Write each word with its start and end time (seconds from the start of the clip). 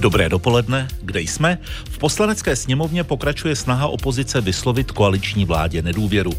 Dobré 0.00 0.28
dopoledne, 0.28 0.88
kde 1.02 1.20
jsme? 1.20 1.58
V 1.90 1.98
poslanecké 1.98 2.56
sněmovně 2.56 3.04
pokračuje 3.04 3.56
snaha 3.56 3.86
opozice 3.86 4.40
vyslovit 4.40 4.90
koaliční 4.90 5.44
vládě 5.44 5.82
nedůvěru. 5.82 6.32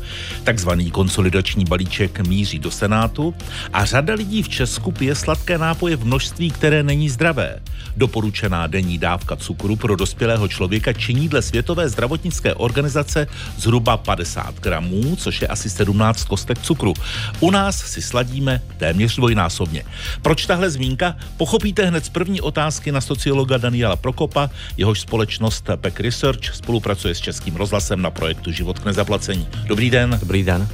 Takzvaný 0.44 0.92
konsolidační 0.92 1.66
balíček 1.66 2.20
míří 2.20 2.60
do 2.60 2.72
Senátu 2.72 3.36
a 3.74 3.86
řada 3.86 4.14
lidí 4.14 4.44
v 4.44 4.50
Česku 4.50 4.92
pije 4.92 5.16
sladké 5.16 5.58
nápoje 5.58 5.96
v 5.96 6.06
množství, 6.06 6.52
které 6.52 6.84
není 6.84 7.10
zdravé. 7.10 7.60
Doporučená 7.98 8.68
denní 8.68 8.98
dávka 8.98 9.36
cukru 9.36 9.76
pro 9.76 9.96
dospělého 9.96 10.48
člověka 10.48 10.94
činí 10.94 11.30
dle 11.30 11.42
Světové 11.42 11.90
zdravotnické 11.90 12.54
organizace 12.54 13.28
zhruba 13.58 13.98
50 13.98 14.60
gramů, 14.60 15.16
což 15.16 15.42
je 15.42 15.48
asi 15.48 15.70
17 15.70 16.24
kostek 16.24 16.60
cukru. 16.60 16.94
U 17.40 17.52
nás 17.52 17.78
si 17.78 18.02
sladíme 18.02 18.62
téměř 18.78 19.16
dvojnásobně. 19.16 19.84
Proč 20.22 20.46
tahle 20.46 20.70
zmínka? 20.70 21.16
Pochopíte 21.38 21.86
hned 21.86 22.06
z 22.06 22.10
první 22.10 22.42
otázky 22.42 22.92
na 22.92 23.02
sociologa 23.50 23.58
Daniela 23.58 23.96
Prokopa, 23.96 24.50
jehož 24.78 25.02
společnost 25.02 25.70
PEC 25.76 26.00
Research 26.00 26.54
spolupracuje 26.54 27.16
s 27.16 27.20
Českým 27.20 27.56
rozhlasem 27.56 28.02
na 28.02 28.12
projektu 28.12 28.52
Život 28.52 28.80
k 28.80 28.86
nezaplacení. 28.86 29.48
Dobrý 29.66 29.90
den. 29.90 30.18
Dobrý 30.20 30.44
den. 30.44 30.68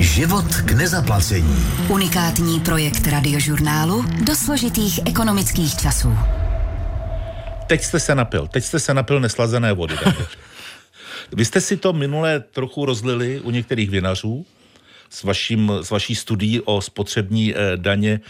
Život 0.00 0.44
k 0.64 0.72
nezaplacení. 0.72 1.56
Unikátní 1.88 2.60
projekt 2.60 3.06
radiožurnálu 3.06 4.04
do 4.24 4.34
složitých 4.34 5.00
ekonomických 5.06 5.76
časů. 5.76 6.16
Teď 7.66 7.82
jste 7.82 8.00
se 8.00 8.14
napil, 8.14 8.48
teď 8.48 8.64
jste 8.64 8.80
se 8.80 8.94
napil 8.94 9.20
neslazené 9.20 9.72
vody. 9.72 9.94
Vy 11.32 11.44
jste 11.44 11.60
si 11.60 11.76
to 11.76 11.92
minule 11.92 12.40
trochu 12.40 12.84
rozlili 12.84 13.40
u 13.40 13.50
některých 13.50 13.90
vinařů 13.90 14.46
s, 15.10 15.22
vaším, 15.22 15.72
s 15.82 15.90
vaší 15.90 16.14
studií 16.14 16.60
o 16.60 16.80
spotřební 16.80 17.54
eh, 17.54 17.76
daně 17.76 18.20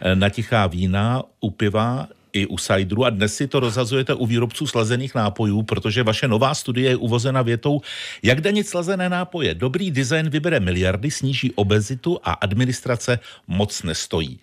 eh, 0.00 0.16
na 0.16 0.28
tichá 0.28 0.66
vína 0.66 1.22
u 1.40 1.50
piva 1.50 2.08
i 2.32 2.46
u 2.46 2.58
sajdru 2.58 3.04
a 3.04 3.10
dnes 3.10 3.36
si 3.36 3.46
to 3.46 3.60
rozhazujete 3.60 4.14
u 4.14 4.26
výrobců 4.26 4.66
slazených 4.66 5.14
nápojů, 5.14 5.62
protože 5.62 6.02
vaše 6.02 6.28
nová 6.28 6.54
studie 6.54 6.90
je 6.90 6.96
uvozena 6.96 7.42
větou, 7.42 7.80
jak 8.22 8.40
danit 8.40 8.68
slazené 8.68 9.08
nápoje. 9.08 9.54
Dobrý 9.54 9.90
design 9.90 10.30
vybere 10.30 10.60
miliardy, 10.60 11.10
sníží 11.10 11.52
obezitu 11.52 12.18
a 12.24 12.32
administrace 12.32 13.18
moc 13.48 13.82
nestojí. 13.82 14.38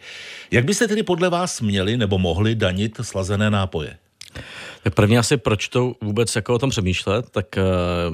Jak 0.51 0.65
byste 0.65 0.87
tedy 0.87 1.03
podle 1.03 1.29
vás 1.29 1.61
měli 1.61 1.97
nebo 1.97 2.17
mohli 2.17 2.55
danit 2.55 2.99
slazené 3.01 3.49
nápoje? 3.49 3.97
Tak 4.83 4.95
první 4.95 5.17
asi, 5.17 5.37
proč 5.37 5.67
to 5.67 5.95
vůbec 6.01 6.35
jako 6.35 6.53
o 6.53 6.59
tom 6.59 6.69
přemýšlet, 6.69 7.29
tak 7.29 7.57
eh, 7.57 7.63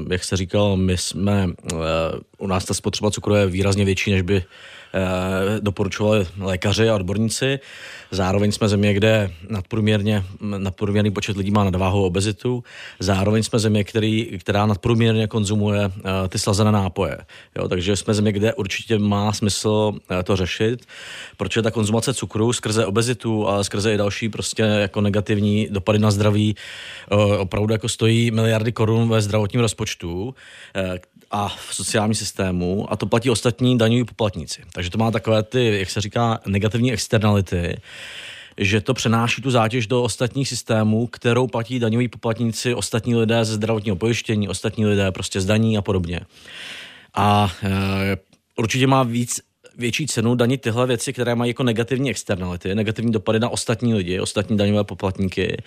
jak 0.10 0.24
jste 0.24 0.38
říkal, 0.38 0.78
my 0.78 0.98
jsme, 0.98 1.50
eh, 1.74 1.76
u 2.38 2.48
nás 2.48 2.66
ta 2.66 2.74
spotřeba 2.74 3.12
cukru 3.12 3.36
je 3.36 3.48
výrazně 3.48 3.86
větší, 3.86 4.12
než 4.12 4.22
by 4.22 4.44
doporučovali 5.60 6.28
lékaři 6.38 6.90
a 6.90 6.96
odborníci. 6.96 7.60
Zároveň 8.12 8.52
jsme 8.52 8.70
země, 8.70 8.94
kde 8.94 9.32
nadprůměrně, 9.50 10.24
nadprůměrný 10.42 11.12
počet 11.12 11.38
lidí 11.38 11.52
má 11.52 11.64
nadváhu 11.64 12.06
obezitu. 12.06 12.64
Zároveň 13.00 13.44
jsme 13.44 13.60
země, 13.60 13.84
který, 13.84 14.38
která 14.40 14.66
nadprůměrně 14.66 15.28
konzumuje 15.28 15.86
uh, 15.86 15.92
ty 16.30 16.40
slazené 16.40 16.72
nápoje. 16.72 17.18
Jo, 17.56 17.68
takže 17.68 17.96
jsme 17.96 18.14
země, 18.14 18.32
kde 18.32 18.54
určitě 18.54 19.00
má 19.00 19.34
smysl 19.34 19.70
uh, 19.70 20.18
to 20.24 20.36
řešit, 20.36 20.86
protože 21.38 21.62
ta 21.62 21.72
konzumace 21.72 22.14
cukru 22.14 22.54
skrze 22.54 22.86
obezitu 22.86 23.48
a 23.48 23.64
skrze 23.64 23.94
i 23.94 23.98
další 23.98 24.30
prostě 24.30 24.62
jako 24.62 25.02
negativní 25.02 25.68
dopady 25.72 26.00
na 26.00 26.12
zdraví 26.12 26.56
opravdu 27.38 27.74
jako 27.74 27.90
stojí 27.90 28.32
miliardy 28.32 28.72
korun 28.72 29.10
ve 29.10 29.22
zdravotním 29.22 29.62
rozpočtu, 29.62 30.36
a 31.32 31.48
v 31.48 31.76
sociálním 31.76 32.16
systému 32.16 32.92
a 32.92 32.96
to 32.96 33.06
platí 33.06 33.30
ostatní 33.30 33.78
daňoví 33.78 34.04
poplatníci. 34.04 34.62
Takže 34.74 34.90
to 34.90 34.98
má 34.98 35.12
takové 35.12 35.44
ty, 35.44 35.80
jak 35.80 35.90
se 35.90 36.02
říká, 36.02 36.40
negativní 36.46 36.94
externality, 36.94 37.78
že 38.58 38.82
to 38.82 38.94
přenáší 38.94 39.42
tu 39.42 39.52
zátěž 39.52 39.88
do 39.88 40.04
ostatních 40.04 40.48
systémů, 40.48 41.08
kterou 41.08 41.48
platí 41.48 41.80
daňoví 41.80 42.08
poplatníci, 42.08 42.74
ostatní 42.74 43.16
lidé 43.16 43.46
ze 43.46 43.54
zdravotního 43.54 43.96
pojištění, 43.96 44.50
ostatní 44.50 44.86
lidé 44.86 45.12
prostě 45.12 45.42
z 45.42 45.46
daní 45.46 45.78
a 45.78 45.82
podobně. 45.82 46.20
A 47.16 47.52
e, 47.64 48.18
určitě 48.58 48.88
má 48.88 49.04
víc 49.04 49.42
větší 49.78 50.08
cenu 50.08 50.36
danit 50.36 50.62
tyhle 50.62 50.88
věci, 50.88 51.14
které 51.14 51.36
mají 51.36 51.50
jako 51.50 51.64
negativní 51.64 52.10
externality, 52.10 52.76
negativní 52.76 53.12
dopady 53.12 53.40
na 53.40 53.50
ostatní 53.50 53.94
lidi, 53.94 54.20
ostatní 54.20 54.58
daňové 54.58 54.84
poplatníky, 54.84 55.58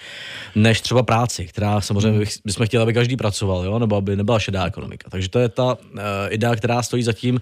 než 0.54 0.80
třeba 0.80 1.02
práci, 1.02 1.46
která 1.46 1.80
samozřejmě 1.80 2.24
bychom 2.44 2.66
chtěli, 2.66 2.82
aby 2.82 2.94
každý 2.94 3.16
pracoval, 3.16 3.64
jo? 3.64 3.78
nebo 3.78 3.96
aby 3.96 4.16
nebyla 4.16 4.38
šedá 4.38 4.66
ekonomika. 4.66 5.10
Takže 5.10 5.28
to 5.28 5.38
je 5.38 5.48
ta 5.48 5.74
uh, 5.74 6.00
idea, 6.28 6.56
která 6.56 6.82
stojí 6.82 7.02
za 7.02 7.12
tím, 7.12 7.40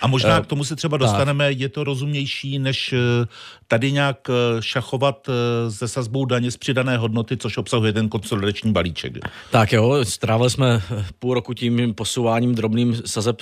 a 0.00 0.06
možná 0.06 0.38
eh, 0.38 0.40
k 0.40 0.46
tomu 0.46 0.64
se 0.64 0.76
třeba 0.76 0.96
dostaneme, 0.96 1.52
je 1.52 1.68
to 1.68 1.84
rozumnější, 1.84 2.58
než 2.58 2.92
eh, 2.92 3.26
tady 3.68 3.92
nějak 3.92 4.28
šachovat 4.60 5.30
se 5.68 5.88
sazbou 5.88 6.24
daně 6.24 6.50
z 6.50 6.56
přidané 6.56 6.96
hodnoty, 6.96 7.36
což 7.36 7.56
obsahuje 7.56 7.92
ten 7.92 8.08
konsolidační 8.08 8.72
balíček. 8.72 9.12
Tak 9.50 9.72
jo, 9.72 10.04
strávili 10.04 10.50
jsme 10.50 10.82
půl 11.18 11.34
roku 11.34 11.54
tím 11.54 11.94
posouváním 11.94 12.54
drobným 12.54 12.96
sazeb 13.06 13.40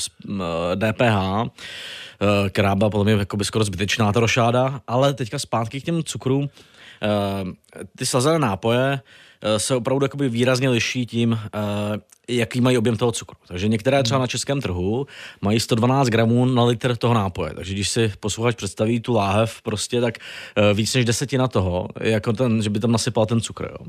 DPH. 0.76 1.50
Eh, 2.20 2.50
která 2.50 2.74
byla 2.74 2.90
podle 2.90 3.04
mě 3.04 3.12
jako 3.12 3.36
by 3.36 3.44
skoro 3.44 3.64
zbytečná 3.64 4.12
ta 4.12 4.20
rošáda, 4.20 4.80
ale 4.86 5.14
teďka 5.14 5.38
zpátky 5.38 5.80
k 5.80 5.84
těm 5.84 6.02
cukrům. 6.02 6.48
Eh, 7.02 7.08
ty 7.98 8.06
slazené 8.06 8.38
nápoje 8.38 9.00
eh, 9.42 9.58
se 9.58 9.74
opravdu 9.74 10.04
jakoby 10.04 10.28
výrazně 10.28 10.68
liší 10.68 11.06
tím, 11.06 11.38
jaký 12.28 12.60
mají 12.60 12.78
objem 12.78 12.96
toho 12.96 13.12
cukru. 13.12 13.36
Takže 13.48 13.68
některé 13.68 14.02
třeba 14.02 14.20
na 14.20 14.26
českém 14.26 14.60
trhu 14.60 15.06
mají 15.40 15.60
112 15.60 16.08
gramů 16.08 16.44
na 16.44 16.64
litr 16.64 16.96
toho 16.96 17.14
nápoje. 17.14 17.54
Takže 17.54 17.74
když 17.74 17.88
si 17.88 18.12
posluchač 18.20 18.54
představí 18.54 19.00
tu 19.00 19.12
láhev, 19.12 19.62
prostě 19.62 20.00
tak 20.00 20.18
eh, 20.56 20.74
víc 20.74 20.94
než 20.94 21.04
desetina 21.04 21.48
toho, 21.48 21.88
jako 22.00 22.32
ten, 22.32 22.62
že 22.62 22.70
by 22.70 22.80
tam 22.80 22.92
nasypal 22.92 23.26
ten 23.26 23.40
cukr. 23.40 23.64
Jo. 23.64 23.86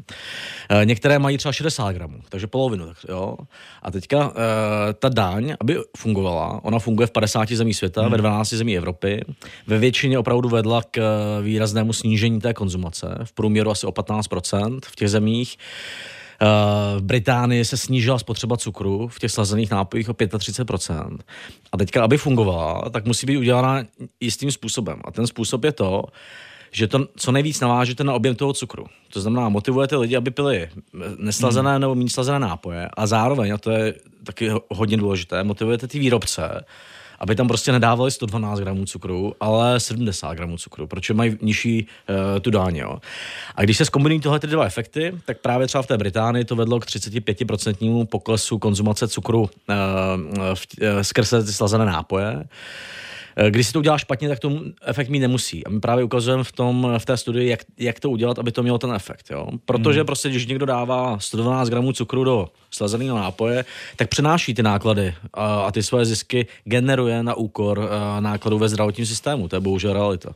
Eh, 0.70 0.86
některé 0.86 1.20
mají 1.20 1.38
třeba 1.38 1.52
60 1.52 1.92
gramů, 1.92 2.20
takže 2.30 2.48
polovinu. 2.48 2.88
Tak, 2.88 2.98
jo. 3.10 3.38
A 3.84 3.92
teďka 3.92 4.34
eh, 4.36 4.94
ta 4.94 5.10
daň, 5.10 5.56
aby 5.60 5.78
fungovala, 5.98 6.64
ona 6.64 6.80
funguje 6.80 7.08
v 7.08 7.12
50 7.12 7.52
zemí 7.52 7.74
světa, 7.74 8.02
hmm. 8.02 8.12
ve 8.12 8.18
12 8.18 8.50
zemí 8.50 8.78
Evropy, 8.78 9.22
ve 9.68 9.78
většině 9.78 10.20
opravdu 10.20 10.50
vedla 10.50 10.82
k 10.92 11.02
výraznému 11.42 11.94
snížení 11.94 12.42
té 12.42 12.54
konzumace, 12.54 13.18
v 13.24 13.34
průměru 13.34 13.72
asi 13.72 13.88
o 13.88 13.92
15% 13.92 14.80
v 14.86 14.96
těch 14.96 15.10
zemích. 15.10 15.58
V 16.98 17.02
Británii 17.02 17.66
se 17.66 17.78
snížila 17.78 18.20
spotřeba 18.20 18.58
cukru 18.58 19.08
v 19.08 19.20
těch 19.20 19.32
slazených 19.32 19.72
nápojích 19.72 20.10
o 20.10 20.14
35%. 20.14 21.18
A 21.72 21.78
teďka, 21.78 22.04
aby 22.04 22.18
fungovala, 22.18 22.90
tak 22.90 23.06
musí 23.06 23.28
být 23.28 23.38
udělána 23.38 23.84
jistým 24.20 24.52
způsobem. 24.52 25.02
A 25.06 25.12
ten 25.12 25.28
způsob 25.28 25.64
je 25.64 25.72
to, 25.72 26.04
že 26.72 26.88
to 26.88 27.08
co 27.18 27.32
nejvíc 27.32 27.60
navážete 27.60 28.04
na 28.04 28.14
objem 28.14 28.36
toho 28.36 28.54
cukru. 28.54 28.86
To 29.14 29.22
znamená, 29.22 29.50
motivujete 29.50 29.96
lidi, 29.96 30.16
aby 30.16 30.32
pili 30.32 30.70
neslazené 31.18 31.72
hmm. 31.72 31.82
nebo 31.82 31.96
méně 31.96 32.10
slazené 32.10 32.40
nápoje 32.40 32.90
a 32.98 33.08
zároveň, 33.08 33.54
a 33.54 33.58
to 33.58 33.72
je 33.72 33.94
taky 34.24 34.52
hodně 34.70 34.98
důležité, 34.98 35.44
motivujete 35.44 35.88
ty 35.88 36.00
výrobce, 36.00 36.66
aby 37.20 37.36
tam 37.36 37.48
prostě 37.48 37.72
nedávali 37.72 38.12
112 38.12 38.60
gramů 38.60 38.86
cukru, 38.86 39.34
ale 39.40 39.80
70 39.80 40.34
gramů 40.34 40.58
cukru, 40.58 40.88
protože 40.88 41.14
mají 41.14 41.38
nižší 41.42 41.88
uh, 42.10 42.40
tu 42.40 42.52
dáně. 42.52 42.82
Jo. 42.82 42.98
A 43.56 43.64
když 43.64 43.78
se 43.78 43.86
zkombinují 43.86 44.22
tyhle 44.22 44.40
ty 44.40 44.48
dva 44.48 44.66
efekty, 44.66 45.14
tak 45.26 45.38
právě 45.42 45.68
třeba 45.68 45.82
v 45.82 45.88
té 45.88 45.98
Británii 45.98 46.46
to 46.46 46.56
vedlo 46.56 46.80
k 46.80 46.86
35% 46.86 48.06
poklesu 48.06 48.60
konzumace 48.60 49.08
cukru 49.08 49.42
uh, 49.42 49.48
v, 50.54 50.68
uh, 50.82 50.88
skrze 51.02 51.44
ty 51.44 51.54
slazené 51.54 51.86
nápoje. 51.86 52.44
Eh, 53.40 53.52
když 53.52 53.68
si 53.68 53.74
to 53.74 53.80
udělá 53.80 53.98
špatně, 53.98 54.30
tak 54.30 54.40
to 54.40 54.62
efekt 54.86 55.10
mít 55.10 55.20
nemusí. 55.20 55.66
A 55.66 55.70
my 55.70 55.80
právě 55.80 56.04
ukazujeme 56.04 56.44
v, 56.44 56.52
tom, 56.52 56.88
v 56.98 57.06
té 57.06 57.18
studii, 57.18 57.50
jak, 57.50 57.60
jak 57.78 58.00
to 58.00 58.10
udělat, 58.10 58.40
aby 58.40 58.52
to 58.52 58.64
mělo 58.64 58.78
ten 58.78 58.94
efekt. 58.94 59.26
Jo? 59.32 59.48
Protože 59.66 60.00
hmm. 60.00 60.06
prostě, 60.06 60.30
když 60.30 60.48
někdo 60.48 60.66
dává 60.66 61.20
112 61.20 61.70
gramů 61.70 61.94
cukru 61.94 62.24
do 62.24 62.50
slazeného 62.72 63.18
nápoje, 63.18 63.66
tak 63.96 64.10
přenáší 64.10 64.54
ty 64.54 64.64
náklady 64.64 65.14
a, 65.34 65.62
a 65.62 65.72
ty 65.72 65.84
své 65.84 66.06
zisky 66.06 66.48
generuje 66.64 67.24
na 67.24 67.34
úkor 67.34 67.90
eh, 67.90 68.22
nákladů 68.22 68.58
ve 68.58 68.70
zdravotním 68.70 69.06
systému. 69.06 69.48
To 69.48 69.56
je 69.56 69.60
bohužel 69.60 69.94
realita. 69.94 70.30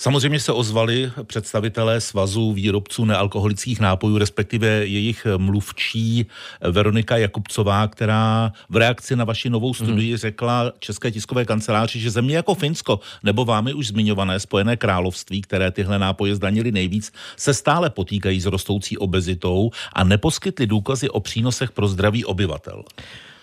Samozřejmě 0.00 0.40
se 0.40 0.52
ozvali 0.52 1.12
představitelé 1.22 2.00
svazu 2.00 2.52
výrobců 2.52 3.04
nealkoholických 3.04 3.80
nápojů, 3.80 4.18
respektive 4.18 4.68
jejich 4.68 5.26
mluvčí 5.36 6.26
Veronika 6.70 7.16
Jakubcová, 7.16 7.88
která 7.88 8.52
v 8.68 8.76
reakci 8.76 9.16
na 9.16 9.24
vaši 9.24 9.50
novou 9.50 9.74
studii 9.74 10.10
hmm. 10.10 10.18
řekla 10.18 10.72
České 10.78 11.10
tiskové 11.10 11.44
kanceláři, 11.44 12.00
že 12.00 12.10
země 12.10 12.36
jako 12.36 12.54
Finsko 12.54 13.00
nebo 13.22 13.44
vámi 13.44 13.74
už 13.74 13.86
zmiňované 13.86 14.40
Spojené 14.40 14.76
království, 14.76 15.42
které 15.42 15.70
tyhle 15.70 15.98
nápoje 15.98 16.34
zdanili 16.34 16.72
nejvíc, 16.72 17.12
se 17.36 17.54
stále 17.54 17.90
potýkají 17.90 18.40
s 18.40 18.46
rostoucí 18.46 18.98
obezitou 18.98 19.70
a 19.92 20.04
neposkytli 20.04 20.66
důkazy 20.66 21.10
o 21.10 21.20
přínosech 21.20 21.70
pro 21.70 21.88
zdraví 21.88 22.24
obyvatel. 22.24 22.84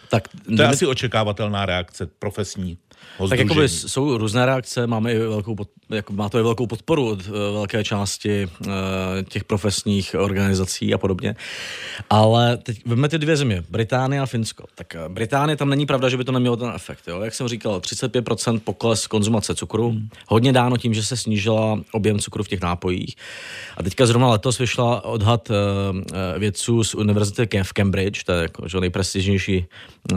Tak, 0.09 0.27
to 0.55 0.61
je 0.61 0.67
asi 0.67 0.87
očekávatelná 0.87 1.65
reakce 1.65 2.05
profesní. 2.19 2.77
Tak 3.29 3.39
jakoby 3.39 3.69
jsou 3.69 4.17
různé 4.17 4.45
reakce, 4.45 4.87
máme 4.87 5.13
i 5.13 5.19
velkou, 5.19 5.55
pod, 5.55 5.69
jako 5.89 6.13
má 6.13 6.29
to 6.29 6.39
i 6.39 6.43
velkou 6.43 6.67
podporu 6.67 7.09
od 7.09 7.27
uh, 7.27 7.33
velké 7.33 7.83
části 7.83 8.45
uh, 8.45 8.71
těch 9.29 9.43
profesních 9.43 10.15
organizací 10.19 10.93
a 10.93 10.97
podobně. 10.97 11.35
Ale 12.09 12.57
teď 12.57 12.81
vezmeme 12.85 13.09
ty 13.09 13.17
dvě 13.17 13.37
země, 13.37 13.63
Británie 13.69 14.21
a 14.21 14.25
Finsko. 14.25 14.63
Tak 14.75 14.95
uh, 15.05 15.13
Británie 15.13 15.55
tam 15.55 15.69
není 15.69 15.85
pravda, 15.85 16.09
že 16.09 16.17
by 16.17 16.23
to 16.23 16.31
nemělo 16.31 16.55
ten 16.55 16.71
efekt. 16.75 17.07
Jo? 17.07 17.21
Jak 17.21 17.33
jsem 17.33 17.47
říkal, 17.47 17.79
35% 17.79 18.59
pokles 18.59 19.07
konzumace 19.07 19.55
cukru, 19.55 19.89
hmm. 19.89 20.09
hodně 20.27 20.53
dáno 20.53 20.77
tím, 20.77 20.93
že 20.93 21.03
se 21.03 21.17
snížila 21.17 21.79
objem 21.91 22.19
cukru 22.19 22.43
v 22.43 22.47
těch 22.47 22.61
nápojích. 22.61 23.15
A 23.77 23.83
teďka 23.83 24.05
zrovna 24.05 24.29
letos 24.29 24.57
vyšla 24.57 25.05
odhad 25.05 25.49
uh, 25.49 25.55
vědců 26.37 26.83
z 26.83 26.95
univerzity 26.95 27.63
v 27.63 27.73
Cambridge, 27.73 28.23
to 28.23 28.31
je 28.31 28.41
jako, 28.41 28.67
že 28.67 28.79
nejprestižnější, 28.79 29.65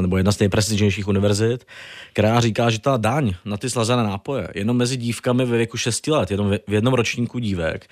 nebo 0.00 0.16
jedna 0.16 0.32
z 0.32 0.38
nejprestižnějších 0.38 1.08
univerzit, 1.08 1.66
která 2.12 2.40
říká, 2.40 2.69
že 2.70 2.80
ta 2.80 2.96
daň 2.96 3.34
na 3.44 3.56
ty 3.56 3.70
slazené 3.70 4.02
nápoje 4.02 4.48
jenom 4.54 4.76
mezi 4.76 4.96
dívkami 4.96 5.44
ve 5.44 5.56
věku 5.56 5.76
6 5.76 6.06
let, 6.06 6.30
jenom 6.30 6.50
v 6.66 6.72
jednom 6.72 6.94
ročníku 6.94 7.38
dívek, 7.38 7.86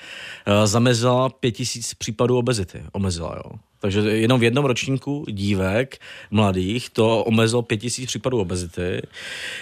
uh, 0.47 0.67
zamezila 0.67 1.29
5000 1.29 1.95
případů 1.95 2.39
obezity. 2.39 2.83
Omezila, 2.93 3.35
jo. 3.37 3.59
Takže 3.81 4.01
jenom 4.01 4.41
v 4.41 4.43
jednom 4.43 4.65
ročníku 4.65 5.25
dívek 5.29 5.99
mladých 6.31 6.91
to 6.91 7.25
omezilo 7.25 7.63
5000 7.63 8.07
případů 8.07 8.41
obezity. 8.41 9.03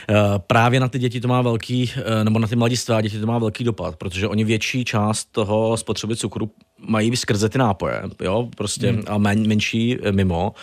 Eh, 0.09 0.15
právě 0.47 0.81
na 0.81 0.89
ty 0.89 0.99
děti 0.99 1.21
to 1.21 1.29
má 1.29 1.43
velký, 1.43 1.91
eh, 1.97 2.25
nebo 2.25 2.39
na 2.39 2.49
ty 2.49 2.57
mladistvé 2.57 3.03
děti 3.03 3.21
to 3.21 3.27
má 3.27 3.39
velký 3.39 3.65
dopad, 3.65 3.97
protože 3.97 4.29
oni 4.29 4.45
větší 4.45 4.85
část 4.85 5.25
toho 5.25 5.77
spotřeby 5.77 6.17
cukru 6.17 6.51
mají 6.79 7.17
skrze 7.17 7.49
ty 7.49 7.59
nápoje, 7.59 8.03
jo, 8.21 8.49
prostě 8.57 8.91
hmm. 8.91 9.03
a 9.07 9.19
men, 9.19 9.47
menší 9.47 9.99
mimo. 10.11 10.55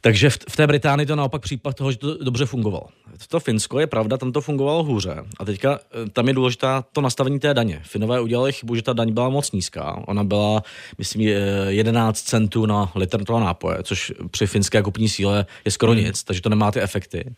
Takže 0.00 0.30
v, 0.30 0.38
v 0.48 0.56
té 0.56 0.66
Británii 0.66 1.06
to 1.06 1.16
naopak 1.16 1.42
případ 1.42 1.76
toho, 1.76 1.92
že 1.92 1.98
to 1.98 2.24
dobře 2.24 2.46
fungovalo. 2.46 2.86
To 3.28 3.40
Finsko 3.40 3.80
je 3.80 3.86
pravda, 3.86 4.16
tam 4.16 4.32
to 4.32 4.40
fungovalo 4.40 4.82
hůře. 4.82 5.16
A 5.38 5.44
teďka 5.44 5.78
eh, 5.78 6.10
tam 6.10 6.28
je 6.28 6.34
důležitá 6.34 6.84
to 6.92 7.00
nastavení 7.00 7.38
té 7.38 7.54
daně. 7.54 7.80
Finové 7.84 8.20
udělali 8.20 8.52
chybu, 8.52 8.74
že 8.74 8.82
ta 8.82 8.92
daň 8.92 9.12
byla 9.12 9.28
moc 9.28 9.52
nízká. 9.52 10.02
Ona 10.06 10.24
byla, 10.24 10.62
myslím, 10.98 11.28
11 11.68 12.20
centů 12.20 12.66
na 12.66 12.92
litr 12.94 13.24
toho 13.24 13.40
nápoje, 13.40 13.78
což 13.82 14.12
při 14.30 14.46
finské 14.46 14.82
kupní 14.82 15.08
síle 15.08 15.46
je 15.64 15.70
skoro 15.70 15.92
hmm. 15.92 16.04
nic, 16.04 16.24
takže 16.24 16.42
to 16.42 16.48
nemá 16.48 16.72
ty 16.72 16.80
efekty. 16.80 17.34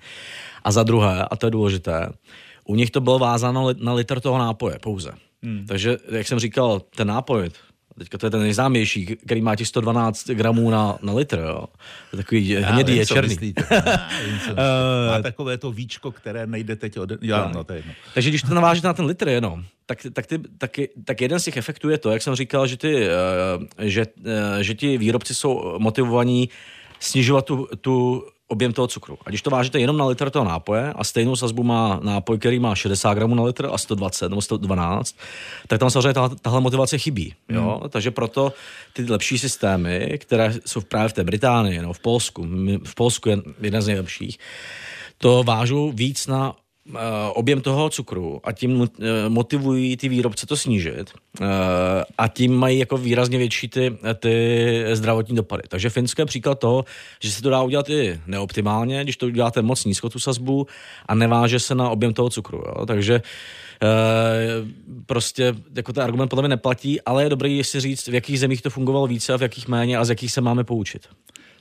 A 0.64 0.72
za 0.72 0.82
druhé, 0.82 1.24
a 1.30 1.36
to 1.36 1.46
je 1.46 1.50
důležité, 1.50 2.08
u 2.64 2.74
nich 2.74 2.90
to 2.90 3.00
bylo 3.00 3.18
vázáno 3.18 3.68
na 3.78 3.92
litr 3.92 4.20
toho 4.20 4.38
nápoje 4.38 4.78
pouze. 4.82 5.12
Hmm. 5.42 5.66
Takže, 5.68 5.96
jak 6.10 6.28
jsem 6.28 6.38
říkal, 6.38 6.80
ten 6.96 7.08
nápoj, 7.08 7.50
Teďka 8.02 8.18
to 8.18 8.26
je 8.26 8.30
ten 8.30 8.40
nejznámější, 8.40 9.06
který 9.06 9.40
má 9.40 9.56
těch 9.56 9.68
112 9.68 10.30
gramů 10.30 10.70
na, 10.70 10.98
na 11.02 11.12
litr, 11.12 11.38
jo. 11.38 11.64
To 12.10 12.16
je 12.16 12.22
takový 12.22 12.48
Já 12.48 12.70
hnědý, 12.72 12.96
je 12.96 13.06
černý. 13.06 13.54
má 15.08 15.22
takové 15.22 15.58
to 15.58 15.72
víčko, 15.72 16.12
které 16.12 16.46
nejde 16.46 16.76
teď 16.76 16.98
od... 16.98 17.10
Já, 17.20 17.50
no, 17.54 17.64
to 17.64 17.72
je 17.72 17.78
jedno. 17.78 17.92
Takže 18.14 18.28
když 18.30 18.42
to 18.42 18.54
navážete 18.54 18.86
na 18.86 18.94
ten 18.94 19.04
litr 19.04 19.28
jenom, 19.28 19.64
tak, 19.86 19.98
tak, 20.12 20.26
ty, 20.26 20.38
tak, 20.58 20.70
tak 21.04 21.20
jeden 21.20 21.40
z 21.40 21.44
těch 21.44 21.56
efektů 21.56 21.90
je 21.90 21.98
to, 21.98 22.10
jak 22.10 22.22
jsem 22.22 22.34
říkal, 22.34 22.66
že, 22.66 22.76
ty, 22.76 23.06
eh, 23.06 23.10
že, 23.78 24.06
eh, 24.24 24.64
že 24.64 24.74
ti 24.74 24.98
výrobci 24.98 25.34
jsou 25.34 25.78
motivovaní 25.78 26.48
snižovat 27.00 27.44
tu, 27.44 27.68
tu 27.80 28.24
objem 28.52 28.72
toho 28.72 28.86
cukru. 28.86 29.18
A 29.26 29.28
když 29.28 29.42
to 29.42 29.50
vážete 29.50 29.80
jenom 29.80 29.96
na 29.96 30.04
litr 30.04 30.30
toho 30.30 30.44
nápoje 30.44 30.92
a 30.92 31.04
stejnou 31.04 31.36
sazbu 31.36 31.62
má 31.62 32.00
nápoj, 32.02 32.38
který 32.38 32.58
má 32.58 32.74
60 32.74 33.14
gramů 33.14 33.34
na 33.34 33.42
litr 33.42 33.68
a 33.72 33.78
120 33.78 34.28
nebo 34.28 34.42
112, 34.42 35.16
tak 35.66 35.80
tam 35.80 35.90
samozřejmě 35.90 36.12
tahle, 36.12 36.36
tahle 36.42 36.60
motivace 36.60 36.98
chybí. 36.98 37.34
Jo? 37.48 37.78
Hmm. 37.80 37.90
Takže 37.90 38.10
proto 38.10 38.52
ty 38.92 39.04
lepší 39.04 39.38
systémy, 39.38 40.18
které 40.20 40.54
jsou 40.66 40.80
právě 40.80 41.08
v 41.08 41.12
té 41.12 41.24
Británii, 41.24 41.82
no, 41.82 41.92
v 41.92 42.00
Polsku, 42.00 42.46
v 42.84 42.94
Polsku 42.94 43.28
je 43.28 43.38
jeden 43.60 43.82
z 43.82 43.86
nejlepších, 43.86 44.38
to 45.18 45.42
vážu 45.42 45.92
víc 45.94 46.26
na 46.26 46.54
objem 47.32 47.60
toho 47.60 47.90
cukru 47.90 48.40
a 48.44 48.52
tím 48.52 48.88
eh, 49.00 49.28
motivují 49.28 49.96
ty 49.96 50.08
výrobce 50.08 50.46
to 50.46 50.56
snížit 50.56 51.10
eh, 51.40 51.44
a 52.18 52.28
tím 52.28 52.56
mají 52.56 52.78
jako 52.78 52.96
výrazně 52.96 53.38
větší 53.38 53.68
ty, 53.68 53.98
ty 54.18 54.84
zdravotní 54.92 55.36
dopady. 55.36 55.62
Takže 55.68 55.90
Finsko 55.90 56.22
je 56.22 56.26
příklad 56.26 56.58
toho, 56.58 56.84
že 57.20 57.30
se 57.30 57.42
to 57.42 57.50
dá 57.50 57.62
udělat 57.62 57.90
i 57.90 58.20
neoptimálně, 58.26 59.02
když 59.04 59.16
to 59.16 59.26
uděláte 59.26 59.62
moc 59.62 59.84
nízko 59.84 60.08
tu 60.08 60.18
sazbu 60.18 60.66
a 61.06 61.14
neváže 61.14 61.60
se 61.60 61.74
na 61.74 61.90
objem 61.90 62.14
toho 62.14 62.30
cukru. 62.30 62.62
Jo? 62.66 62.86
Takže 62.86 63.22
prostě 65.06 65.54
jako 65.76 65.92
ten 65.92 66.02
argument 66.02 66.28
podle 66.28 66.42
mě 66.42 66.48
neplatí, 66.48 67.00
ale 67.00 67.22
je 67.22 67.28
dobrý 67.28 67.64
si 67.64 67.80
říct, 67.80 68.08
v 68.08 68.14
jakých 68.14 68.40
zemích 68.40 68.62
to 68.62 68.70
fungovalo 68.70 69.06
více 69.06 69.32
a 69.32 69.38
v 69.38 69.42
jakých 69.42 69.68
méně 69.68 69.98
a 69.98 70.04
z 70.04 70.08
jakých 70.08 70.32
se 70.32 70.40
máme 70.40 70.64
poučit. 70.64 71.08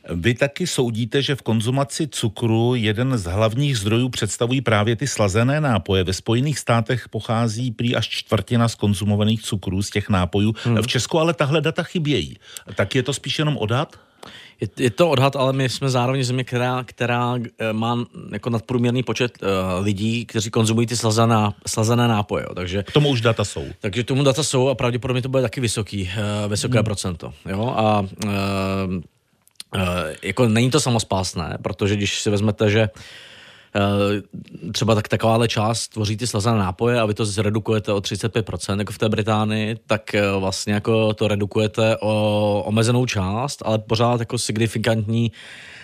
Vy 0.10 0.34
taky 0.34 0.68
soudíte, 0.68 1.22
že 1.22 1.36
v 1.36 1.42
konzumaci 1.42 2.08
cukru 2.08 2.76
jeden 2.76 3.18
z 3.18 3.24
hlavních 3.24 3.78
zdrojů 3.78 4.10
představují 4.10 4.62
právě 4.62 4.96
ty 4.96 5.08
slazené 5.08 5.62
nápoje. 5.62 6.04
Ve 6.04 6.14
Spojených 6.14 6.60
státech 6.60 7.10
pochází 7.10 7.72
prý 7.72 7.96
až 7.96 8.10
čtvrtina 8.10 8.68
z 8.68 8.76
konzumovaných 8.76 9.42
cukrů 9.42 9.82
z 9.82 9.90
těch 9.90 10.10
nápojů. 10.10 10.54
Hmm. 10.64 10.78
V 10.78 10.88
Česku 10.88 11.20
ale 11.20 11.34
tahle 11.34 11.62
data 11.62 11.84
chybějí. 11.84 12.38
Tak 12.76 12.96
je 12.96 13.04
to 13.04 13.14
spíš 13.14 13.40
jenom 13.40 13.58
odhad? 13.58 14.00
Je, 14.62 14.68
je 14.78 14.90
to 14.90 15.10
odhad, 15.10 15.36
ale 15.36 15.54
my 15.54 15.70
jsme 15.70 15.90
zároveň 15.90 16.24
země, 16.24 16.44
která, 16.44 16.84
která 16.84 17.36
eh, 17.36 17.74
má 17.74 18.06
jako 18.32 18.50
nadprůměrný 18.50 19.04
počet 19.04 19.38
uh, 19.42 19.86
lidí, 19.86 20.26
kteří 20.26 20.50
konzumují 20.50 20.88
ty 20.88 20.98
slazené, 20.98 21.50
slazené 21.68 22.08
nápoje. 22.08 22.44
Jo. 22.44 22.56
Takže, 22.56 22.84
k 22.84 22.92
tomu 22.92 23.10
už 23.10 23.22
data 23.22 23.44
jsou. 23.44 23.66
Takže 23.80 24.04
tomu 24.04 24.24
data 24.24 24.44
jsou 24.44 24.70
a 24.70 24.76
pravděpodobně 24.76 25.22
to 25.22 25.30
bude 25.30 25.44
taky 25.44 25.62
vysoký, 25.62 26.04
uh, 26.04 26.52
vysoké 26.52 26.78
hmm. 26.78 26.86
procento. 26.86 27.34
Jo? 27.50 27.74
A 27.78 28.06
Uh, 28.26 29.02
jako 30.22 30.48
není 30.48 30.72
to 30.72 30.80
samospásné, 30.80 31.58
protože 31.62 31.96
když 31.96 32.20
si 32.20 32.30
vezmete, 32.30 32.70
že 32.70 32.90
uh, 33.76 34.72
třeba 34.72 34.96
tak 34.96 35.08
takováhle 35.08 35.48
část 35.48 35.88
tvoří 35.88 36.18
ty 36.18 36.28
slazené 36.28 36.58
nápoje 36.58 37.00
a 37.00 37.06
vy 37.06 37.14
to 37.14 37.26
zredukujete 37.26 37.94
o 37.94 37.98
35%, 38.00 38.80
jako 38.80 38.94
v 38.94 38.98
té 38.98 39.10
Británii, 39.10 39.78
tak 39.88 40.02
uh, 40.16 40.42
vlastně 40.42 40.74
jako 40.74 41.14
to 41.14 41.28
redukujete 41.28 41.98
o 41.98 42.64
omezenou 42.68 43.06
část, 43.06 43.62
ale 43.66 43.80
pořád 43.80 44.20
jako 44.20 44.38
signifikantní 44.38 45.32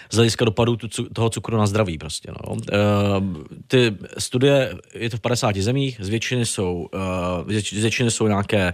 z 0.09 0.15
hlediska 0.15 0.45
dopadu 0.45 0.77
toho 1.13 1.29
cukru 1.29 1.57
na 1.57 1.67
zdraví 1.67 1.97
prostě. 1.97 2.31
No. 2.31 2.53
Uh, 2.53 2.57
ty 3.67 3.97
studie, 4.17 4.73
je 4.93 5.09
to 5.09 5.17
v 5.17 5.19
50 5.19 5.55
zemích, 5.57 5.97
z 6.01 6.09
většiny 6.09 6.45
jsou, 6.45 6.89
uh, 7.45 7.53
z 7.61 7.81
většiny 7.81 8.11
jsou 8.11 8.27
nějaké 8.27 8.73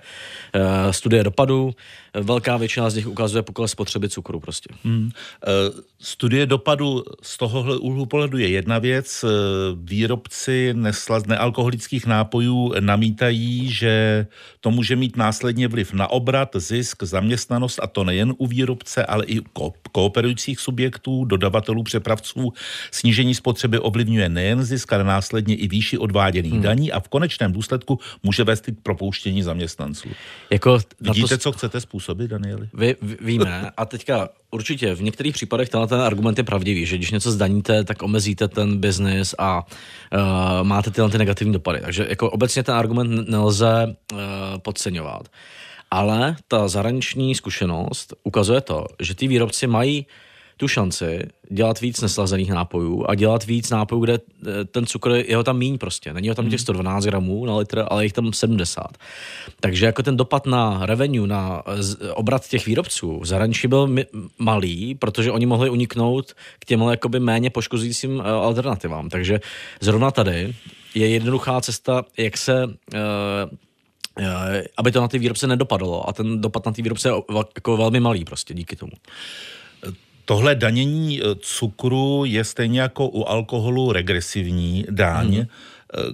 uh, 0.56 0.91
studie 0.91 1.24
dopadu, 1.24 1.71
velká 2.13 2.57
většina 2.57 2.89
z 2.89 2.95
nich 2.95 3.07
ukazuje 3.07 3.44
pokles 3.44 3.71
spotřeby 3.71 4.09
cukru 4.09 4.39
prostě. 4.39 4.74
Hmm. 4.83 5.09
Studie 6.00 6.45
dopadu 6.45 7.03
z 7.21 7.38
tohohle 7.38 7.77
úhlu 7.77 8.06
pohledu 8.06 8.38
je 8.38 8.47
jedna 8.47 8.80
věc. 8.80 9.25
Výrobci 9.75 10.74
neslaz, 10.74 11.25
nealkoholických 11.25 12.06
nápojů 12.06 12.74
namítají, 12.80 13.71
že 13.71 14.27
to 14.59 14.71
může 14.71 14.95
mít 14.95 15.18
následně 15.18 15.68
vliv 15.68 15.94
na 15.94 16.07
obrat, 16.07 16.50
zisk, 16.56 17.03
zaměstnanost 17.03 17.80
a 17.83 17.88
to 17.88 18.03
nejen 18.03 18.33
u 18.38 18.47
výrobce, 18.47 19.06
ale 19.06 19.25
i 19.25 19.39
ko- 19.39 19.74
kooperujících 19.91 20.59
subjektů, 20.59 21.23
dodavatelů, 21.25 21.84
přepravců. 21.84 22.54
Snížení 22.92 23.36
spotřeby 23.36 23.80
ovlivňuje 23.80 24.30
nejen 24.30 24.64
zisk, 24.64 24.94
ale 24.94 25.04
následně 25.04 25.56
i 25.56 25.68
výši 25.68 25.98
odváděných 25.98 26.54
hmm. 26.54 26.62
daní 26.62 26.92
a 26.92 27.00
v 27.00 27.08
konečném 27.08 27.52
důsledku 27.52 28.00
může 28.24 28.44
vést 28.44 28.66
k 28.66 28.84
propouštění 28.84 29.44
zaměstnanců. 29.44 30.10
Jako 30.50 30.80
Vidíte, 31.00 31.38
to... 31.38 31.38
co 31.38 31.52
chcete 31.52 31.81
způsobit, 31.81 32.31
Danieli? 32.31 32.69
Vy, 32.74 32.95
víme 33.21 33.71
a 33.78 33.86
teďka 33.86 34.30
určitě 34.52 34.95
v 34.95 35.02
některých 35.02 35.33
případech 35.33 35.69
tenhle 35.69 35.88
ten 35.88 36.02
argument 36.02 36.38
je 36.38 36.44
pravdivý, 36.44 36.86
že 36.86 36.97
když 36.97 37.12
něco 37.12 37.31
zdaníte, 37.31 37.83
tak 37.83 38.04
omezíte 38.04 38.47
ten 38.47 38.78
biznis 38.78 39.36
a 39.38 39.66
uh, 39.66 40.19
máte 40.64 40.92
tyhle 40.92 41.09
ty 41.09 41.18
negativní 41.18 41.54
dopady. 41.54 41.81
Takže 41.81 42.06
jako 42.09 42.30
obecně 42.30 42.64
ten 42.64 42.76
argument 42.76 43.30
nelze 43.30 43.95
uh, 44.12 44.19
podceňovat. 44.57 45.28
Ale 45.92 46.36
ta 46.47 46.68
zahraniční 46.68 47.36
zkušenost 47.36 48.14
ukazuje 48.24 48.62
to, 48.62 48.86
že 49.02 49.16
ty 49.16 49.28
výrobci 49.28 49.68
mají 49.68 50.06
tu 50.57 50.68
šanci 50.68 51.19
dělat 51.50 51.81
víc 51.81 52.02
neslazených 52.02 52.50
nápojů 52.50 53.06
a 53.07 53.16
dělat 53.16 53.45
víc 53.45 53.69
nápojů, 53.69 54.02
kde 54.02 54.14
eh, 54.14 54.66
ten 54.66 54.86
cukr 54.86 55.12
je 55.12 55.36
ho 55.36 55.44
tam 55.44 55.57
míň 55.57 55.78
prostě. 55.78 56.14
Není 56.14 56.30
ho 56.30 56.36
tam 56.36 56.50
těch 56.50 56.60
112 56.60 57.04
hmm. 57.04 57.10
gramů 57.10 57.45
na 57.45 57.57
litr, 57.57 57.86
ale 57.88 58.04
jich 58.04 58.14
tam 58.14 58.33
70. 58.33 58.98
Takže 59.60 59.86
jako 59.86 60.04
ten 60.04 60.18
dopad 60.18 60.45
na 60.45 60.86
revenue, 60.86 61.28
na 61.28 61.64
obrat 62.14 62.48
těch 62.48 62.66
výrobců 62.66 63.19
v 63.19 63.26
zahraničí 63.26 63.68
byl 63.68 63.95
malý, 64.40 64.95
protože 64.95 65.31
oni 65.31 65.45
mohli 65.45 65.69
uniknout 65.69 66.33
k 66.60 66.66
těm 66.66 66.81
jakoby 66.81 67.19
méně 67.19 67.50
poškozujícím 67.50 68.22
eh, 68.22 68.30
alternativám. 68.30 69.10
Takže 69.10 69.40
zrovna 69.81 70.12
tady 70.12 70.54
je 70.95 71.07
jednoduchá 71.07 71.62
cesta, 71.62 72.06
jak 72.18 72.38
se 72.38 72.68
aby 74.78 74.92
to 74.92 75.02
na 75.02 75.07
ty 75.07 75.19
výrobce 75.19 75.48
nedopadlo 75.48 76.10
a 76.10 76.14
ten 76.14 76.42
dopad 76.42 76.66
na 76.66 76.72
ty 76.72 76.81
výrobce 76.81 77.10
je 77.10 77.14
jako 77.56 77.78
velmi 77.78 78.00
malý 78.00 78.26
prostě 78.26 78.54
díky 78.54 78.76
tomu. 78.76 78.92
Tohle 80.25 80.56
danění 80.56 81.21
eh, 81.21 81.35
cukru 81.39 82.23
je 82.25 82.44
stejně 82.44 82.81
jako 82.81 83.07
u 83.07 83.23
alkoholu 83.25 83.92
regresivní 83.92 84.85
daň, 84.89 85.35
hmm. 85.35 85.45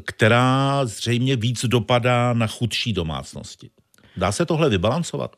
která 0.06 0.86
zřejmě 0.86 1.36
víc 1.36 1.66
dopadá 1.66 2.34
na 2.34 2.48
chudší 2.48 2.94
domácnosti. 2.94 3.70
Dá 4.18 4.32
se 4.32 4.46
tohle 4.46 4.70
vybalancovat? 4.70 5.36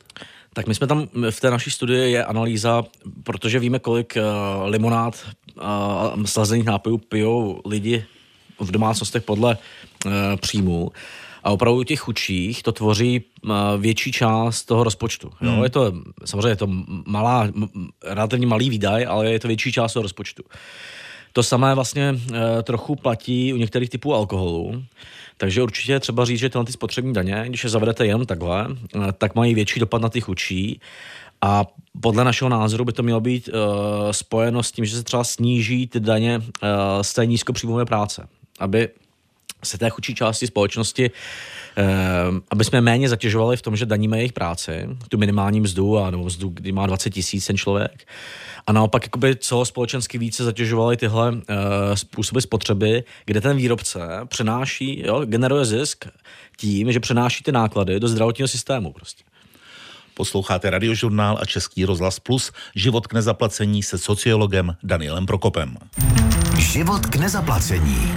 Tak 0.54 0.68
my 0.68 0.76
jsme 0.76 0.88
tam, 0.88 1.08
v 1.30 1.40
té 1.40 1.52
naší 1.52 1.72
studii 1.72 2.12
je 2.12 2.26
analýza, 2.26 2.84
protože 3.24 3.60
víme, 3.60 3.80
kolik 3.80 4.18
uh, 4.18 4.70
limonád 4.70 5.28
uh, 6.16 6.26
slazených 6.26 6.66
nápojů 6.66 6.98
pijou 6.98 7.62
lidi 7.66 8.06
v 8.60 8.72
domácnostech 8.72 9.24
podle 9.24 9.58
uh, 10.06 10.12
příjmů. 10.42 10.92
A 11.44 11.52
opravdu 11.52 11.84
těch 11.84 12.00
chudších 12.00 12.64
to 12.64 12.72
tvoří 12.72 13.22
uh, 13.44 13.52
větší 13.78 14.12
část 14.12 14.64
toho 14.64 14.84
rozpočtu. 14.84 15.32
Jo? 15.42 15.52
Hmm. 15.52 15.64
Je 15.64 15.70
to, 15.70 15.94
samozřejmě 16.26 16.50
je 16.50 16.56
to 16.56 16.68
malá, 17.06 17.48
relativně 18.04 18.48
malý 18.48 18.70
výdaj, 18.70 19.06
ale 19.10 19.32
je 19.32 19.40
to 19.40 19.48
větší 19.48 19.72
část 19.72 19.94
toho 19.94 20.04
rozpočtu. 20.04 20.44
To 21.34 21.44
samé 21.44 21.76
vlastně 21.76 22.12
uh, 22.14 22.38
trochu 22.64 22.96
platí 22.96 23.54
u 23.54 23.58
některých 23.58 23.90
typů 23.90 24.14
alkoholu. 24.16 24.84
Takže 25.38 25.64
určitě 25.64 26.00
třeba 26.00 26.26
říct, 26.26 26.40
že 26.40 26.50
tyhle 26.50 26.66
ty 26.66 26.72
spotřební 26.72 27.14
daně, 27.14 27.44
když 27.48 27.64
je 27.64 27.70
zavedete 27.70 28.06
jenom 28.06 28.26
takhle, 28.26 28.68
tak 29.18 29.36
mají 29.36 29.56
větší 29.56 29.80
dopad 29.80 30.02
na 30.02 30.10
ty 30.10 30.22
chudší. 30.22 30.80
A 31.42 31.66
podle 32.02 32.24
našeho 32.24 32.50
názoru 32.50 32.86
by 32.86 32.92
to 32.92 33.04
mělo 33.04 33.22
být 33.22 33.50
uh, 33.50 34.12
spojeno 34.12 34.64
s 34.64 34.72
tím, 34.72 34.86
že 34.86 34.96
se 34.96 35.04
třeba 35.04 35.24
sníží 35.24 35.88
ty 35.88 36.00
daně 36.00 36.38
uh, 36.38 36.48
z 37.02 37.14
té 37.14 37.26
nízkopříjmové 37.26 37.86
práce, 37.86 38.28
aby 38.60 38.90
se 39.64 39.78
té 39.78 39.90
chudší 39.90 40.16
části 40.16 40.48
společnosti, 40.48 41.12
uh, 41.12 42.38
aby 42.50 42.64
jsme 42.64 42.82
méně 42.82 43.10
zatěžovali 43.10 43.58
v 43.58 43.62
tom, 43.62 43.76
že 43.76 43.86
daníme 43.86 44.18
jejich 44.18 44.34
práci, 44.34 44.90
tu 45.10 45.18
minimální 45.18 45.62
mzdu, 45.62 45.98
a 45.98 46.12
nebo 46.12 46.24
mzdu, 46.24 46.50
kdy 46.50 46.72
má 46.72 46.88
20 46.88 47.10
tisíc 47.10 47.48
ten 47.48 47.58
člověk, 47.58 48.08
a 48.68 48.72
naopak 48.72 49.04
jakoby 49.04 49.36
celospolečensky 49.36 50.18
více 50.18 50.44
zatěžovaly 50.44 50.98
tyhle 50.98 51.32
uh, 51.32 51.40
způsoby 51.94 52.40
spotřeby, 52.40 53.04
kde 53.26 53.42
ten 53.42 53.58
výrobce 53.58 54.00
přenáší, 54.26 55.04
jo, 55.06 55.26
generuje 55.26 55.66
zisk 55.66 56.06
tím, 56.58 56.92
že 56.92 57.00
přenáší 57.00 57.44
ty 57.44 57.52
náklady 57.52 58.00
do 58.00 58.08
zdravotního 58.08 58.48
systému 58.48 58.94
prostě. 58.94 59.24
Posloucháte 60.14 60.70
radiožurnál 60.70 61.38
a 61.42 61.46
Český 61.46 61.86
rozhlas 61.86 62.20
Plus 62.20 62.52
Život 62.76 63.08
k 63.08 63.14
nezaplacení 63.14 63.84
se 63.84 63.98
sociologem 63.98 64.76
Danielem 64.84 65.26
Prokopem. 65.26 65.78
Život 66.58 67.06
k 67.06 67.16
nezaplacení. 67.16 68.12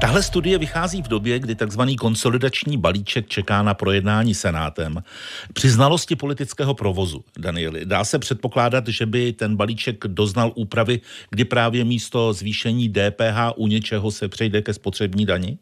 Tahle 0.00 0.22
studie 0.22 0.58
vychází 0.58 1.02
v 1.02 1.08
době, 1.08 1.38
kdy 1.38 1.54
tzv. 1.54 1.80
konsolidační 2.00 2.76
balíček 2.76 3.28
čeká 3.28 3.62
na 3.62 3.74
projednání 3.74 4.34
Senátem. 4.34 5.02
Při 5.52 5.70
znalosti 5.70 6.16
politického 6.16 6.74
provozu, 6.74 7.24
Danieli, 7.38 7.86
dá 7.86 8.04
se 8.04 8.18
předpokládat, 8.18 8.88
že 8.88 9.06
by 9.06 9.32
ten 9.32 9.56
balíček 9.56 10.04
doznal 10.06 10.52
úpravy, 10.54 11.00
kdy 11.30 11.44
právě 11.44 11.84
místo 11.84 12.32
zvýšení 12.32 12.88
DPH 12.88 13.38
u 13.56 13.66
něčeho 13.66 14.10
se 14.10 14.28
přejde 14.28 14.62
ke 14.62 14.74
spotřební 14.74 15.26
dani? 15.26 15.58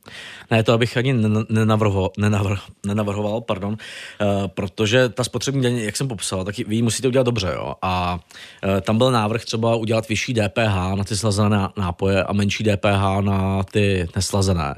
Ne, 0.51 0.63
to 0.63 0.73
abych 0.73 0.97
ani 0.97 1.15
nenavrhoval, 1.49 2.11
nenavrh, 2.19 2.61
nenavrhoval 2.87 3.41
pardon, 3.41 3.73
uh, 3.73 4.47
protože 4.47 5.09
ta 5.09 5.25
spotřební 5.25 5.63
daně, 5.63 5.85
jak 5.85 5.97
jsem 5.97 6.09
popsal, 6.09 6.45
tak 6.45 6.59
vy 6.59 6.83
musíte 6.83 7.09
udělat 7.09 7.25
dobře. 7.25 7.51
Jo? 7.55 7.75
A 7.83 8.21
uh, 8.65 8.81
tam 8.81 8.99
byl 8.99 9.11
návrh 9.11 9.45
třeba 9.45 9.77
udělat 9.77 10.09
vyšší 10.09 10.35
DPH 10.35 10.95
na 10.95 11.05
ty 11.05 11.17
slazené 11.17 11.69
nápoje 11.77 12.25
a 12.25 12.33
menší 12.33 12.65
DPH 12.65 13.21
na 13.21 13.63
ty 13.63 14.09
neslazené. 14.29 14.75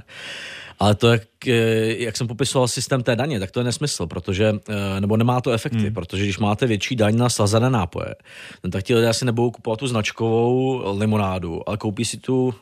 Ale 0.80 0.94
to, 0.94 1.12
jak, 1.12 1.22
eh, 1.46 1.52
jak 1.98 2.16
jsem 2.16 2.26
popisoval 2.26 2.68
systém 2.68 3.02
té 3.02 3.16
daně, 3.16 3.40
tak 3.40 3.50
to 3.50 3.60
je 3.60 3.64
nesmysl, 3.64 4.06
protože, 4.06 4.54
eh, 4.68 5.00
nebo 5.00 5.16
nemá 5.16 5.40
to 5.40 5.52
efekty, 5.52 5.78
hmm. 5.78 5.94
protože 5.94 6.24
když 6.24 6.38
máte 6.38 6.66
větší 6.66 6.96
daň 6.96 7.16
na 7.16 7.28
slazené 7.28 7.70
nápoje, 7.70 8.14
no 8.64 8.70
tak 8.70 8.82
ti 8.82 8.94
lidé 8.94 9.08
asi 9.08 9.24
nebudou 9.24 9.50
kupovat 9.50 9.78
tu 9.78 9.86
značkovou 9.86 10.80
limonádu, 10.98 11.68
ale 11.68 11.76
koupí 11.76 12.04
si 12.04 12.16
tu 12.16 12.46
uh, 12.48 12.52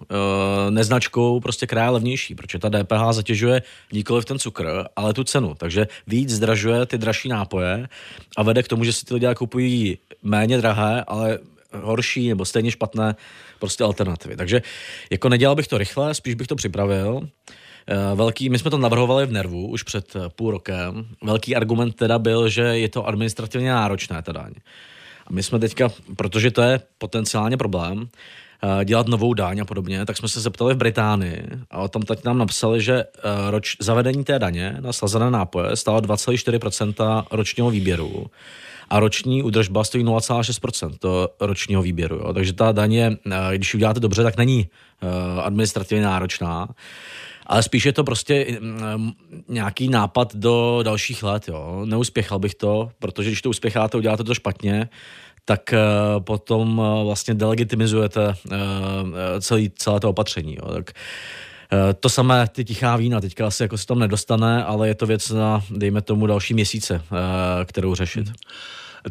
neznačkou 0.70 1.40
prostě 1.40 1.66
kraje 1.66 1.90
levnější, 1.90 2.34
protože 2.34 2.58
ta 2.58 2.68
DPH 2.68 3.12
zatěžuje 3.12 3.62
nikoli 3.92 4.22
v 4.22 4.24
ten 4.24 4.38
cukr, 4.38 4.84
ale 4.96 5.14
tu 5.14 5.24
cenu. 5.24 5.54
Takže 5.54 5.86
víc 6.06 6.30
zdražuje 6.30 6.86
ty 6.86 6.98
dražší 6.98 7.28
nápoje 7.28 7.88
a 8.36 8.42
vede 8.42 8.62
k 8.62 8.68
tomu, 8.68 8.84
že 8.84 8.92
si 8.92 9.04
ty 9.04 9.14
lidé 9.14 9.34
kupují 9.34 9.98
méně 10.22 10.58
drahé, 10.58 11.04
ale 11.06 11.38
horší 11.72 12.28
nebo 12.28 12.44
stejně 12.44 12.70
špatné 12.70 13.16
prostě 13.58 13.84
alternativy. 13.84 14.36
Takže 14.36 14.62
jako 15.10 15.28
nedělal 15.28 15.56
bych 15.56 15.68
to 15.68 15.78
rychle, 15.78 16.14
spíš 16.14 16.34
bych 16.34 16.46
to 16.46 16.56
připravil. 16.56 17.28
Eh, 17.90 18.14
velký, 18.14 18.48
my 18.48 18.58
jsme 18.58 18.70
to 18.70 18.78
navrhovali 18.78 19.26
v 19.26 19.32
Nervu 19.32 19.66
už 19.66 19.82
před 19.82 20.16
eh, 20.16 20.20
půl 20.28 20.50
rokem. 20.50 21.06
Velký 21.24 21.56
argument 21.56 21.96
teda 21.96 22.18
byl, 22.18 22.48
že 22.48 22.62
je 22.62 22.88
to 22.88 23.06
administrativně 23.06 23.70
náročné 23.70 24.22
ta 24.22 24.32
daň. 24.32 24.52
A 25.26 25.32
my 25.32 25.42
jsme 25.42 25.58
teďka, 25.58 25.90
protože 26.16 26.50
to 26.50 26.62
je 26.62 26.80
potenciálně 26.98 27.56
problém, 27.56 28.08
eh, 28.62 28.84
dělat 28.84 29.08
novou 29.08 29.34
daň 29.34 29.60
a 29.60 29.64
podobně, 29.64 30.06
tak 30.06 30.16
jsme 30.16 30.28
se 30.28 30.40
zeptali 30.40 30.74
v 30.74 30.76
Británii 30.76 31.42
a 31.70 31.88
tam 31.88 32.02
teď 32.02 32.24
nám 32.24 32.38
napsali, 32.38 32.82
že 32.82 33.04
roč, 33.50 33.76
zavedení 33.80 34.24
té 34.24 34.38
daně 34.38 34.76
na 34.80 34.92
slazené 34.92 35.30
nápoje 35.30 35.76
stalo 35.76 36.00
2,4% 36.00 37.26
ročního 37.30 37.70
výběru 37.70 38.26
a 38.90 39.00
roční 39.00 39.42
údržba 39.42 39.84
stojí 39.84 40.04
0,6% 40.04 40.90
to 40.98 41.28
ročního 41.40 41.82
výběru. 41.82 42.16
Jo. 42.16 42.32
Takže 42.32 42.52
ta 42.52 42.72
daně, 42.72 43.16
eh, 43.30 43.56
když 43.56 43.74
ji 43.74 43.78
uděláte 43.78 44.00
dobře, 44.00 44.22
tak 44.22 44.36
není 44.36 44.68
uh, 45.02 45.40
administrativně 45.40 46.04
náročná. 46.04 46.68
Ale 47.46 47.62
spíš 47.62 47.84
je 47.84 47.92
to 47.92 48.04
prostě 48.04 48.46
um, 48.46 49.14
nějaký 49.48 49.88
nápad 49.88 50.36
do 50.36 50.80
dalších 50.82 51.22
let. 51.22 51.48
Jo. 51.48 51.82
Neuspěchal 51.84 52.38
bych 52.38 52.54
to, 52.54 52.90
protože 52.98 53.30
když 53.30 53.42
to 53.42 53.50
uspěcháte, 53.50 53.98
uděláte 53.98 54.24
to 54.24 54.34
špatně, 54.34 54.88
tak 55.44 55.60
uh, 55.72 56.24
potom 56.24 56.82
vlastně 57.04 57.34
delegitimizujete 57.34 58.34
celé 59.40 60.00
to 60.00 60.10
opatření. 60.10 60.54
Jo. 60.54 60.72
Tak, 60.72 60.92
to 62.00 62.08
samé 62.08 62.48
ty 62.48 62.64
tichá 62.64 62.96
vína, 62.96 63.20
teďka 63.20 63.46
asi 63.46 63.62
jako 63.62 63.78
se 63.78 63.86
tam 63.86 63.98
nedostane, 63.98 64.64
ale 64.64 64.88
je 64.88 64.94
to 64.94 65.06
věc 65.06 65.30
na, 65.30 65.64
dejme 65.70 66.02
tomu, 66.02 66.26
další 66.26 66.54
měsíce, 66.54 67.02
kterou 67.64 67.94
řešit. 67.94 68.26
Hmm. 68.26 68.34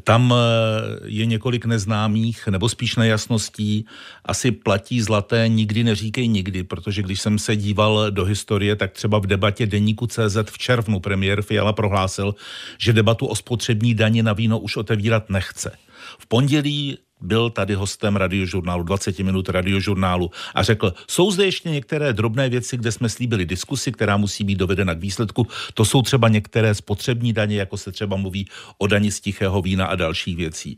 Tam 0.04 0.34
eh, 0.34 1.00
je 1.06 1.26
několik 1.26 1.66
neznámých, 1.66 2.48
nebo 2.48 2.70
spíš 2.70 2.96
nejasností. 2.96 3.86
Asi 4.26 4.52
platí 4.52 5.02
zlaté, 5.02 5.48
nikdy 5.48 5.84
neříkej 5.84 6.28
nikdy, 6.28 6.64
protože 6.64 7.02
když 7.02 7.22
jsem 7.22 7.40
se 7.40 7.56
díval 7.56 8.12
do 8.12 8.26
historie, 8.26 8.76
tak 8.76 8.92
třeba 8.92 9.20
v 9.20 9.26
debatě 9.26 9.66
Deníku 9.66 10.08
CZ 10.08 10.38
v 10.46 10.58
červnu 10.58 11.00
premiér 11.00 11.42
Fiala 11.42 11.74
prohlásil, 11.74 12.36
že 12.78 12.94
debatu 12.94 13.26
o 13.26 13.36
spotřební 13.36 13.94
daně 13.94 14.24
na 14.24 14.34
víno 14.34 14.60
už 14.60 14.78
otevírat 14.78 15.30
nechce. 15.30 15.72
V 16.20 16.28
pondělí 16.28 16.98
byl 17.22 17.50
tady 17.50 17.74
hostem 17.74 18.16
radiožurnálu, 18.16 18.84
20 18.84 19.20
minut 19.20 19.50
radiožurnálu 19.50 20.32
a 20.56 20.64
řekl, 20.64 20.94
jsou 21.08 21.32
zde 21.32 21.46
ještě 21.46 21.70
některé 21.70 22.14
drobné 22.14 22.50
věci, 22.50 22.78
kde 22.78 22.92
jsme 22.92 23.10
slíbili 23.10 23.46
diskusi, 23.46 23.92
která 23.92 24.18
musí 24.18 24.44
být 24.44 24.56
dovedena 24.56 24.94
k 24.96 25.00
výsledku. 25.00 25.48
To 25.74 25.86
jsou 25.86 26.02
třeba 26.02 26.28
některé 26.28 26.76
spotřební 26.76 27.34
daně, 27.34 27.58
jako 27.58 27.78
se 27.78 27.92
třeba 27.92 28.18
mluví 28.18 28.48
o 28.78 28.88
dani 28.88 29.12
z 29.12 29.22
tichého 29.22 29.62
vína 29.62 29.86
a 29.86 29.96
dalších 29.96 30.38
věcí. 30.38 30.78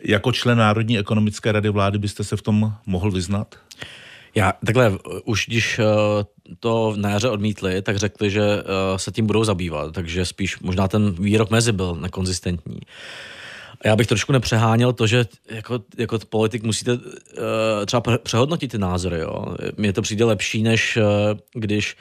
Jako 0.00 0.32
člen 0.32 0.58
Národní 0.58 0.98
ekonomické 0.98 1.52
rady 1.52 1.68
vlády 1.68 1.98
byste 1.98 2.24
se 2.24 2.36
v 2.36 2.42
tom 2.42 2.72
mohl 2.86 3.10
vyznat? 3.10 3.54
Já 4.34 4.52
takhle, 4.66 4.98
už 5.24 5.46
když 5.46 5.78
eh, 5.78 5.84
to 6.60 6.94
na 6.96 7.10
jaře 7.10 7.28
odmítli, 7.28 7.82
tak 7.82 7.96
řekli, 7.96 8.30
že 8.30 8.42
eh, 8.42 8.98
se 8.98 9.12
tím 9.12 9.26
budou 9.26 9.44
zabývat, 9.44 9.94
takže 9.94 10.24
spíš 10.24 10.60
možná 10.60 10.88
ten 10.88 11.12
výrok 11.12 11.50
mezi 11.50 11.72
byl 11.72 11.94
nekonzistentní. 11.94 12.80
Já 13.84 13.96
bych 13.96 14.06
trošku 14.06 14.32
nepřeháněl 14.32 14.92
to, 14.92 15.06
že 15.06 15.26
jako, 15.50 15.80
jako 15.98 16.18
politik 16.28 16.62
musíte 16.62 16.92
uh, 16.92 17.00
třeba 17.86 18.18
přehodnotit 18.18 18.70
ty 18.70 18.78
názory. 18.78 19.18
Jo. 19.18 19.44
Mně 19.76 19.92
to 19.92 20.02
přijde 20.02 20.24
lepší, 20.24 20.62
než 20.62 20.96
uh, 20.96 21.04
když 21.54 21.96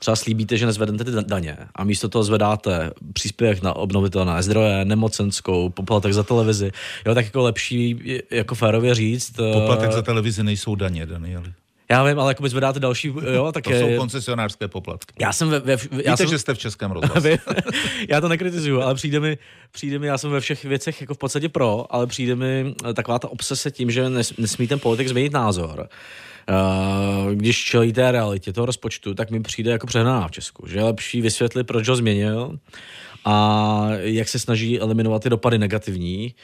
třeba 0.00 0.16
slíbíte, 0.16 0.56
že 0.56 0.66
nezvednete 0.66 1.04
ty 1.04 1.10
daně 1.26 1.56
a 1.74 1.84
místo 1.84 2.08
toho 2.08 2.24
zvedáte 2.24 2.90
příspěvek 3.12 3.62
na 3.62 3.76
obnovitelné 3.76 4.42
zdroje, 4.42 4.84
nemocenskou, 4.84 5.68
poplatek 5.68 6.12
za 6.12 6.22
televizi. 6.22 6.72
Jo, 7.06 7.14
tak 7.14 7.24
jako 7.24 7.42
lepší, 7.42 7.98
jako 8.30 8.54
férově 8.54 8.94
říct. 8.94 9.38
Eh, 9.38 9.52
poplatek 9.52 9.92
za 9.92 10.02
televizi 10.02 10.42
nejsou 10.42 10.74
daně, 10.74 11.06
Danieli. 11.06 11.52
Já 11.90 12.04
vím, 12.04 12.18
ale 12.18 12.30
jako 12.30 12.48
zvedáte 12.48 12.80
další, 12.80 13.12
jo, 13.34 13.52
tak 13.52 13.64
To 13.64 13.70
jsou 13.70 13.96
koncesionářské 13.96 14.68
poplatky. 14.68 15.14
Já 15.20 15.32
jsem 15.32 15.48
ve, 15.48 15.60
ve 15.60 15.76
Víte, 15.76 16.02
já 16.04 16.16
jsem, 16.16 16.28
že 16.28 16.38
jste 16.38 16.54
v 16.54 16.58
Českém 16.58 16.90
rozhlase. 16.90 17.38
já 18.08 18.20
to 18.20 18.28
nekritizuju, 18.28 18.80
ale 18.80 18.94
přijde 18.94 19.20
mi, 19.20 19.38
přijde 19.72 19.98
mi, 19.98 20.06
já 20.06 20.18
jsem 20.18 20.30
ve 20.30 20.40
všech 20.40 20.64
věcech 20.64 21.00
jako 21.00 21.14
v 21.14 21.18
podstatě 21.18 21.48
pro, 21.48 21.86
ale 21.90 22.06
přijde 22.06 22.34
mi 22.34 22.74
taková 22.94 23.18
ta 23.18 23.28
obsese 23.28 23.70
tím, 23.70 23.90
že 23.90 24.10
nesmí 24.38 24.68
ten 24.68 24.78
politik 24.78 25.08
změnit 25.08 25.32
názor. 25.32 25.88
Uh, 26.50 27.32
když 27.32 27.64
čelí 27.64 27.92
té 27.92 28.12
realitě 28.12 28.52
toho 28.52 28.66
rozpočtu, 28.66 29.14
tak 29.14 29.30
mi 29.30 29.40
přijde 29.40 29.70
jako 29.70 29.86
přehnaná 29.86 30.28
v 30.28 30.30
Česku. 30.30 30.66
Že 30.66 30.78
je 30.78 30.84
lepší 30.84 31.20
vysvětlit, 31.20 31.64
proč 31.64 31.88
ho 31.88 31.96
změnil 31.96 32.58
a 33.24 33.86
jak 34.00 34.28
se 34.28 34.38
snaží 34.38 34.80
eliminovat 34.80 35.22
ty 35.22 35.30
dopady 35.30 35.58
negativní, 35.58 36.34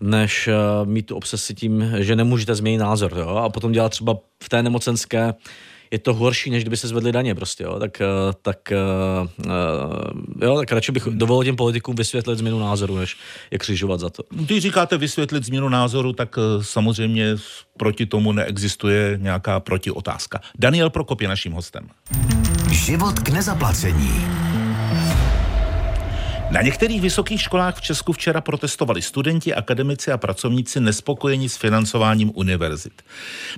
než 0.00 0.48
uh, 0.48 0.88
mít 0.88 1.06
tu 1.06 1.16
obsesi 1.16 1.54
tím, 1.54 1.92
že 1.98 2.16
nemůžete 2.16 2.54
změnit 2.54 2.78
názor. 2.78 3.12
Jo? 3.16 3.28
A 3.28 3.48
potom 3.48 3.72
dělat 3.72 3.88
třeba 3.88 4.16
v 4.42 4.48
té 4.48 4.62
nemocenské 4.62 5.34
je 5.92 5.98
to 5.98 6.14
horší, 6.14 6.50
než 6.50 6.64
kdyby 6.64 6.76
se 6.76 6.88
zvedly 6.88 7.12
daně 7.12 7.34
prostě, 7.34 7.64
jo. 7.64 7.78
Tak, 7.78 8.00
eh, 8.00 8.06
tak, 8.42 8.58
uh, 8.72 9.28
jo, 10.42 10.56
tak 10.56 10.72
radši 10.72 10.92
bych 10.92 11.02
dovolil 11.04 11.44
těm 11.44 11.56
politikům 11.56 11.94
vysvětlit 11.94 12.38
změnu 12.38 12.58
názoru, 12.58 12.96
než 12.96 13.16
je 13.50 13.58
křižovat 13.58 14.00
za 14.00 14.10
to. 14.10 14.22
Když 14.30 14.62
říkáte 14.62 14.98
vysvětlit 14.98 15.44
změnu 15.44 15.68
názoru, 15.68 16.12
tak 16.12 16.36
samozřejmě 16.60 17.36
proti 17.76 18.06
tomu 18.06 18.32
neexistuje 18.32 19.18
nějaká 19.22 19.60
protiotázka. 19.60 20.40
Daniel 20.58 20.90
Prokop 20.90 21.20
je 21.20 21.28
naším 21.28 21.52
hostem. 21.52 21.88
Život 22.70 23.18
k 23.18 23.28
nezaplacení. 23.28 24.26
Na 26.50 26.62
některých 26.62 27.00
vysokých 27.00 27.40
školách 27.40 27.76
v 27.76 27.80
Česku 27.80 28.12
včera 28.12 28.40
protestovali 28.40 29.02
studenti, 29.02 29.54
akademici 29.54 30.12
a 30.12 30.18
pracovníci 30.18 30.80
nespokojeni 30.80 31.48
s 31.48 31.56
financováním 31.56 32.32
univerzit. 32.34 33.02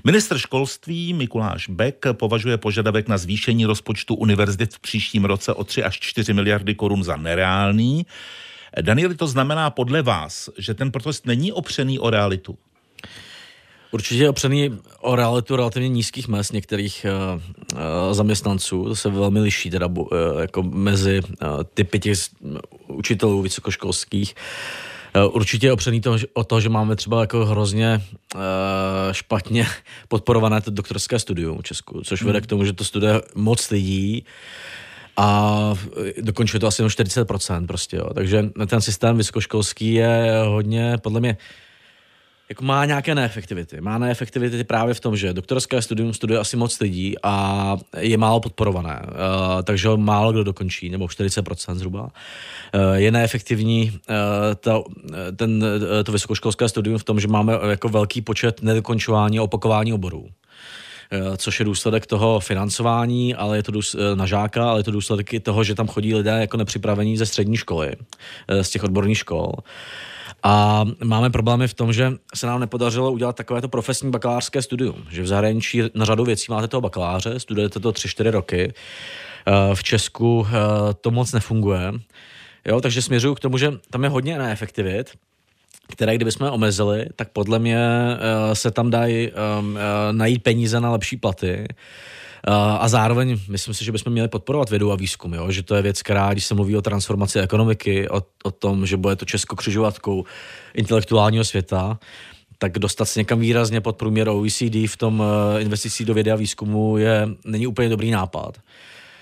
Ministr 0.05 0.39
školství 0.39 1.15
Mikuláš 1.15 1.69
Beck 1.69 2.07
považuje 2.13 2.59
požadavek 2.59 3.09
na 3.09 3.19
zvýšení 3.19 3.67
rozpočtu 3.67 4.15
univerzit 4.15 4.75
v 4.75 4.81
příštím 4.81 5.25
roce 5.25 5.53
o 5.53 5.65
3 5.65 5.85
až 5.85 6.01
4 6.01 6.33
miliardy 6.33 6.75
korun 6.75 7.05
za 7.05 7.17
nereálný. 7.17 8.07
Danieli, 8.81 9.15
to 9.15 9.27
znamená 9.27 9.71
podle 9.71 10.03
vás, 10.03 10.51
že 10.59 10.75
ten 10.75 10.91
protest 10.91 11.27
není 11.27 11.53
opřený 11.53 11.99
o 11.99 12.11
realitu? 12.11 12.59
Určitě 13.95 14.23
je 14.23 14.31
opřený 14.31 14.79
o 15.01 15.17
realitu 15.17 15.57
relativně 15.57 15.89
nízkých 15.89 16.29
mest 16.29 16.53
některých 16.53 17.07
uh, 17.75 17.81
zaměstnanců. 18.13 18.85
To 18.85 18.97
se 18.97 19.11
velmi 19.11 19.41
liší 19.41 19.71
teda 19.71 19.87
uh, 19.87 20.09
jako 20.41 20.63
mezi 20.63 21.21
uh, 21.23 21.63
typy 21.75 22.01
těch 22.01 22.19
učitelů 22.87 23.43
vysokoškolských. 23.43 24.35
Určitě 25.33 25.67
je 25.67 25.73
opřený 25.73 26.01
to, 26.01 26.17
o 26.33 26.45
to, 26.45 26.61
že 26.61 26.69
máme 26.69 26.97
třeba 26.97 27.21
jako 27.21 27.45
hrozně 27.45 28.03
špatně 29.13 29.67
podporované 30.09 30.61
to 30.61 30.71
doktorské 30.71 31.19
studium 31.19 31.59
v 31.59 31.63
Česku, 31.63 32.03
což 32.05 32.23
vede 32.23 32.41
k 32.41 32.47
tomu, 32.47 32.65
že 32.65 32.73
to 32.73 32.85
studuje 32.85 33.23
moc 33.35 33.71
lidí 33.71 34.25
a 35.17 35.75
dokončuje 36.21 36.61
to 36.61 36.67
asi 36.67 36.83
jenom 36.83 36.91
40% 36.91 37.67
prostě, 37.67 37.97
jo. 37.97 38.15
Takže 38.15 38.51
ten 38.67 38.81
systém 38.81 39.17
vysokoškolský 39.17 39.95
je 39.95 40.33
hodně, 40.47 40.99
podle 41.03 41.21
mě, 41.21 41.37
jako 42.55 42.65
má 42.65 42.85
nějaké 42.85 43.15
neefektivity. 43.15 43.81
Má 43.81 43.99
neefektivity 43.99 44.65
právě 44.65 44.95
v 44.95 45.01
tom, 45.01 45.17
že 45.17 45.33
doktorské 45.33 45.83
studium 45.83 46.15
studuje 46.15 46.39
asi 46.41 46.57
moc 46.57 46.81
lidí 46.81 47.15
a 47.23 47.77
je 47.99 48.17
málo 48.17 48.41
podporované, 48.41 49.03
uh, 49.07 49.63
takže 49.63 49.89
ho 49.89 49.97
málo 49.97 50.33
kdo 50.33 50.45
dokončí, 50.45 50.91
nebo 50.91 51.07
40% 51.07 51.75
zhruba. 51.75 52.03
Uh, 52.03 52.11
je 52.95 53.11
neefektivní 53.11 53.91
uh, 53.91 53.99
to, 54.61 54.85
ten, 55.37 55.65
to 56.05 56.13
vysokoškolské 56.13 56.69
studium 56.69 56.99
v 56.99 57.05
tom, 57.05 57.21
že 57.21 57.29
máme 57.29 57.53
jako 57.71 57.89
velký 57.89 58.21
počet 58.21 58.63
nedokončování 58.63 59.39
a 59.39 59.43
opakování 59.43 59.93
oborů 59.93 60.29
což 61.37 61.59
je 61.59 61.65
důsledek 61.65 62.07
toho 62.07 62.41
financování, 62.41 63.35
ale 63.35 63.57
je 63.57 63.63
to 63.63 63.73
důsledek, 63.73 64.19
na 64.19 64.27
žáka, 64.27 64.71
ale 64.71 64.81
je 64.81 64.85
to 64.85 64.91
důsledek 64.91 65.33
i 65.33 65.41
toho, 65.41 65.65
že 65.65 65.75
tam 65.75 65.87
chodí 65.87 66.15
lidé 66.15 66.31
jako 66.31 66.57
nepřipravení 66.57 67.17
ze 67.17 67.27
střední 67.27 67.57
školy, 67.57 67.93
z 68.63 68.71
těch 68.71 68.85
odborných 68.85 69.19
škol. 69.19 69.53
A 70.47 70.85
máme 71.05 71.31
problémy 71.31 71.69
v 71.69 71.75
tom, 71.75 71.93
že 71.93 72.13
se 72.35 72.47
nám 72.47 72.61
nepodařilo 72.61 73.13
udělat 73.13 73.37
takovéto 73.37 73.69
profesní 73.69 74.11
bakalářské 74.11 74.63
studium, 74.63 75.07
že 75.11 75.23
v 75.23 75.27
zahraničí 75.27 75.83
na 75.95 76.05
řadu 76.05 76.25
věcí 76.25 76.47
máte 76.51 76.69
toho 76.69 76.81
bakaláře, 76.81 77.41
studujete 77.41 77.81
to 77.81 77.93
3-4 77.93 78.31
roky, 78.31 78.73
eh, 79.47 79.75
v 79.75 79.83
Česku 79.83 80.47
eh, 80.49 80.53
to 81.01 81.11
moc 81.11 81.33
nefunguje, 81.33 81.93
jo, 82.65 82.81
takže 82.81 83.03
směřuju 83.03 83.35
k 83.35 83.41
tomu, 83.41 83.59
že 83.59 83.73
tam 83.91 84.05
je 84.05 84.11
hodně 84.11 84.39
neefektivit, 84.39 85.11
které 85.93 86.15
kdybychom 86.15 86.49
omezili, 86.49 87.07
tak 87.17 87.29
podle 87.29 87.59
mě 87.59 87.79
eh, 87.79 88.55
se 88.55 88.71
tam 88.71 88.91
dají 88.91 89.31
najít 90.13 90.43
peníze 90.43 90.81
na 90.81 90.91
lepší 90.91 91.17
platy, 91.17 91.67
a 92.53 92.89
zároveň 92.89 93.39
myslím 93.49 93.75
si, 93.75 93.85
že 93.85 93.93
bychom 93.93 94.13
měli 94.13 94.29
podporovat 94.29 94.71
vědu 94.71 94.93
a 94.93 94.97
výzkum, 94.97 95.35
jo? 95.35 95.51
že 95.51 95.63
to 95.63 95.75
je 95.75 95.83
věc, 95.83 96.03
která, 96.03 96.33
když 96.33 96.45
se 96.45 96.55
mluví 96.55 96.77
o 96.77 96.83
transformaci 96.83 97.41
ekonomiky, 97.41 98.09
o, 98.09 98.23
o 98.45 98.51
tom, 98.51 98.87
že 98.87 98.97
bude 98.97 99.17
to 99.17 99.25
Česko 99.25 99.57
křižovatkou 99.57 100.25
intelektuálního 100.75 101.45
světa, 101.45 101.99
tak 102.59 102.79
dostat 102.79 103.05
se 103.05 103.21
někam 103.21 103.41
výrazně 103.41 103.81
pod 103.81 103.97
průměr 103.97 104.29
OECD 104.29 104.75
v 104.87 104.97
tom 104.97 105.23
eh, 105.23 105.61
investicí 105.63 106.05
do 106.05 106.15
vědy 106.15 106.31
a 106.31 106.37
výzkumu 106.37 106.99
je, 106.99 107.29
není 107.45 107.67
úplně 107.67 107.89
dobrý 107.89 108.11
nápad. 108.11 108.59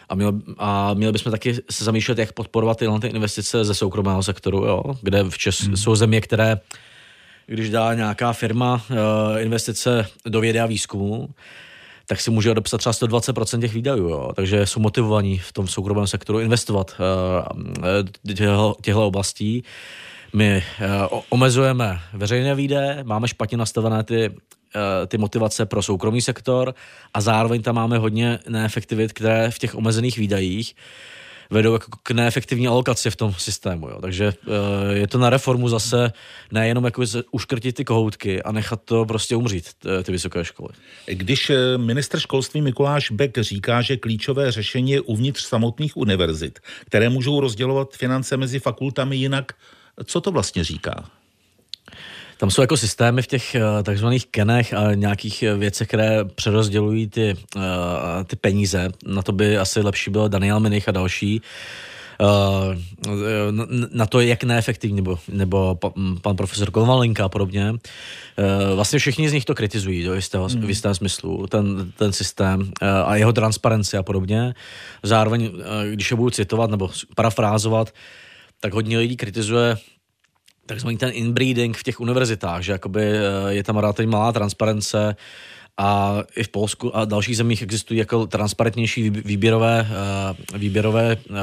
A, 0.09 0.15
měl, 0.15 0.33
a 0.59 0.95
měli 0.95 1.13
bychom 1.13 1.33
taky 1.33 1.55
se 1.71 1.85
zamýšlet, 1.85 2.19
jak 2.19 2.33
podporovat 2.33 2.79
tyhle 2.79 3.01
ty 3.01 3.07
investice 3.07 3.65
ze 3.65 3.75
soukromého 3.75 4.23
sektoru, 4.23 4.65
jo? 4.65 4.83
kde 5.03 5.25
v 5.29 5.39
Čes, 5.39 5.61
hmm. 5.61 5.77
jsou 5.77 5.95
země, 5.95 6.21
které 6.21 6.61
když 7.47 7.71
dá 7.71 7.95
nějaká 7.95 8.33
firma 8.33 8.75
uh, 8.75 8.97
investice 9.41 10.07
do 10.27 10.41
vědy 10.41 10.61
a 10.61 10.67
výzkumu, 10.67 11.29
tak 12.07 12.21
si 12.21 12.31
může 12.31 12.51
odepsat 12.51 12.79
třeba 12.79 12.93
120% 12.93 13.61
těch 13.61 13.75
výdajů, 13.75 14.09
jo? 14.09 14.33
takže 14.37 14.67
jsou 14.67 14.81
motivovaní 14.81 15.39
v 15.39 15.53
tom 15.53 15.69
soukromém 15.69 16.07
sektoru 16.07 16.41
investovat 16.41 16.97
uh, 17.01 18.75
těchto 18.83 19.07
oblastí. 19.07 19.65
My 20.33 20.63
uh, 21.13 21.21
omezujeme 21.29 22.01
veřejné 22.13 22.55
výdaje, 22.55 23.05
máme 23.05 23.29
špatně 23.29 23.59
nastavené 23.59 24.05
ty 24.05 24.31
ty 25.07 25.19
motivace 25.19 25.67
pro 25.67 25.83
soukromý 25.83 26.23
sektor 26.23 26.75
a 27.15 27.21
zároveň 27.21 27.63
tam 27.63 27.75
máme 27.75 27.99
hodně 27.99 28.39
neefektivit, 28.49 29.13
které 29.13 29.51
v 29.51 29.59
těch 29.59 29.75
omezených 29.75 30.19
výdajích 30.19 30.75
vedou 31.53 31.73
jako 31.73 31.91
k 32.03 32.11
neefektivní 32.11 32.69
alokaci 32.69 33.11
v 33.11 33.17
tom 33.17 33.35
systému. 33.39 33.89
Jo. 33.89 34.01
Takže 34.01 34.33
uh, 34.47 34.55
je 34.93 35.07
to 35.07 35.19
na 35.19 35.31
reformu 35.31 35.69
zase 35.69 36.13
nejenom 36.53 36.85
jako 36.85 37.03
uškrtit 37.31 37.77
ty 37.77 37.85
kohoutky 37.85 38.43
a 38.43 38.53
nechat 38.53 38.81
to 38.85 39.05
prostě 39.05 39.37
umřít, 39.37 39.65
ty 40.03 40.13
vysoké 40.13 40.45
školy. 40.45 40.73
Když 41.07 41.51
eh, 41.51 41.79
minister 41.79 42.21
školství 42.21 42.63
Mikuláš 42.63 43.11
Beck 43.11 43.39
říká, 43.39 43.83
že 43.83 43.97
klíčové 43.97 44.53
řešení 44.53 44.91
je 44.91 45.01
uvnitř 45.01 45.45
samotných 45.45 45.97
univerzit, 45.97 46.59
které 46.87 47.09
můžou 47.09 47.41
rozdělovat 47.41 47.97
finance 47.97 48.37
mezi 48.37 48.59
fakultami 48.59 49.17
jinak, 49.17 49.53
co 50.05 50.21
to 50.21 50.31
vlastně 50.31 50.65
říká? 50.65 51.05
Tam 52.43 52.51
jsou 52.51 52.61
jako 52.61 52.77
systémy 52.77 53.23
v 53.23 53.27
těch 53.27 53.57
uh, 53.57 53.83
takzvaných 53.83 54.27
kenech 54.27 54.75
a 54.75 54.95
nějakých 54.95 55.43
eh, 55.43 55.55
věcech, 55.55 55.89
které 55.89 56.25
přerozdělují 56.25 57.07
ty, 57.07 57.35
uh, 57.57 57.63
ty 58.27 58.37
peníze. 58.37 58.89
Na 59.07 59.23
to 59.23 59.33
by 59.33 59.59
asi 59.59 59.81
lepší 59.81 60.11
byl 60.11 60.29
Daniel 60.29 60.61
Minich 60.61 60.89
a 60.89 60.93
další. 60.93 61.43
Na, 63.51 63.67
na 63.93 64.07
to, 64.07 64.21
jak 64.21 64.45
neefektivní, 64.45 64.97
nebo, 64.97 65.19
nebo 65.29 65.79
pan 66.23 66.37
profesor 66.37 66.71
Kovalinka 66.71 67.25
a 67.25 67.29
podobně. 67.29 67.75
Vlastně 68.75 68.99
všichni 68.99 69.29
z 69.29 69.33
nich 69.33 69.45
to 69.45 69.55
kritizují 69.55 70.05
do 70.05 70.15
jistého, 70.15 70.49
mm. 70.49 70.67
v 70.67 70.69
jistém 70.69 70.95
smyslu, 70.95 71.47
ten, 71.47 71.93
ten 71.99 72.13
systém 72.13 72.71
a 73.05 73.17
jeho 73.17 73.33
transparenci 73.33 73.97
a 73.97 74.03
podobně. 74.03 74.55
Zároveň, 75.03 75.51
když 75.91 76.11
je 76.11 76.17
budu 76.17 76.31
citovat 76.31 76.71
nebo 76.71 76.91
parafrázovat, 77.17 77.95
tak 78.61 78.75
hodně 78.75 78.99
lidí 78.99 79.17
kritizuje 79.17 79.77
takzvaný 80.67 80.97
ten 80.97 81.11
inbreeding 81.13 81.77
v 81.77 81.83
těch 81.83 82.01
univerzitách, 82.01 82.63
že 82.63 82.73
jakoby 82.73 83.03
eh, 83.03 83.23
je 83.49 83.63
tam 83.63 83.77
relativně 83.77 84.11
malá 84.11 84.33
transparence 84.33 85.17
a 85.77 86.19
i 86.37 86.45
v 86.45 86.49
Polsku 86.49 86.97
a 86.97 87.05
dalších 87.05 87.37
zemích 87.37 87.63
existují 87.63 87.99
jako 87.99 88.27
transparentnější 88.27 89.11
výběrové, 89.11 89.89
eh, 89.91 90.59
výběrové 90.59 91.17
eh, 91.17 91.37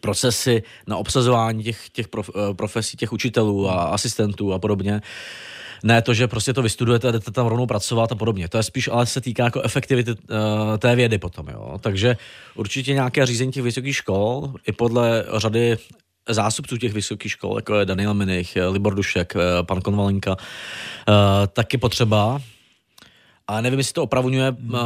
procesy 0.00 0.62
na 0.86 0.96
obsazování 0.96 1.62
těch, 1.62 1.88
těch 1.88 2.08
prof, 2.08 2.30
profesí, 2.56 2.96
těch 2.96 3.12
učitelů 3.12 3.70
a 3.70 3.82
asistentů 3.82 4.52
a 4.52 4.58
podobně. 4.58 5.00
Ne 5.84 6.02
to, 6.02 6.14
že 6.14 6.28
prostě 6.28 6.52
to 6.52 6.62
vystudujete 6.62 7.08
a 7.08 7.10
jdete 7.10 7.30
tam 7.30 7.46
rovnou 7.46 7.66
pracovat 7.66 8.12
a 8.12 8.14
podobně. 8.14 8.48
To 8.48 8.56
je 8.56 8.62
spíš, 8.62 8.88
ale 8.88 9.06
se 9.06 9.20
týká 9.20 9.44
jako 9.44 9.62
efektivity 9.62 10.14
té 10.78 10.96
vědy 10.96 11.18
potom, 11.18 11.48
jo. 11.48 11.78
Takže 11.80 12.16
určitě 12.54 12.92
nějaké 12.92 13.26
řízení 13.26 13.52
těch 13.52 13.62
vysokých 13.62 13.96
škol 13.96 14.54
i 14.66 14.72
podle 14.72 15.24
řady 15.36 15.78
zástupců 16.28 16.76
těch 16.76 16.92
vysokých 16.92 17.32
škol, 17.32 17.56
jako 17.56 17.74
je 17.74 17.86
Daniel 17.86 18.14
Minich, 18.14 18.58
Libor 18.70 18.94
Dušek, 18.94 19.36
eh, 19.36 19.62
pan 19.62 19.80
Konvalinka, 19.80 20.36
eh, 20.38 21.12
tak 21.46 21.72
je 21.72 21.78
potřeba. 21.78 22.40
A 23.46 23.60
nevím, 23.60 23.78
jestli 23.78 23.92
to 23.92 24.02
opravňuje 24.02 24.50
uh, 24.50 24.78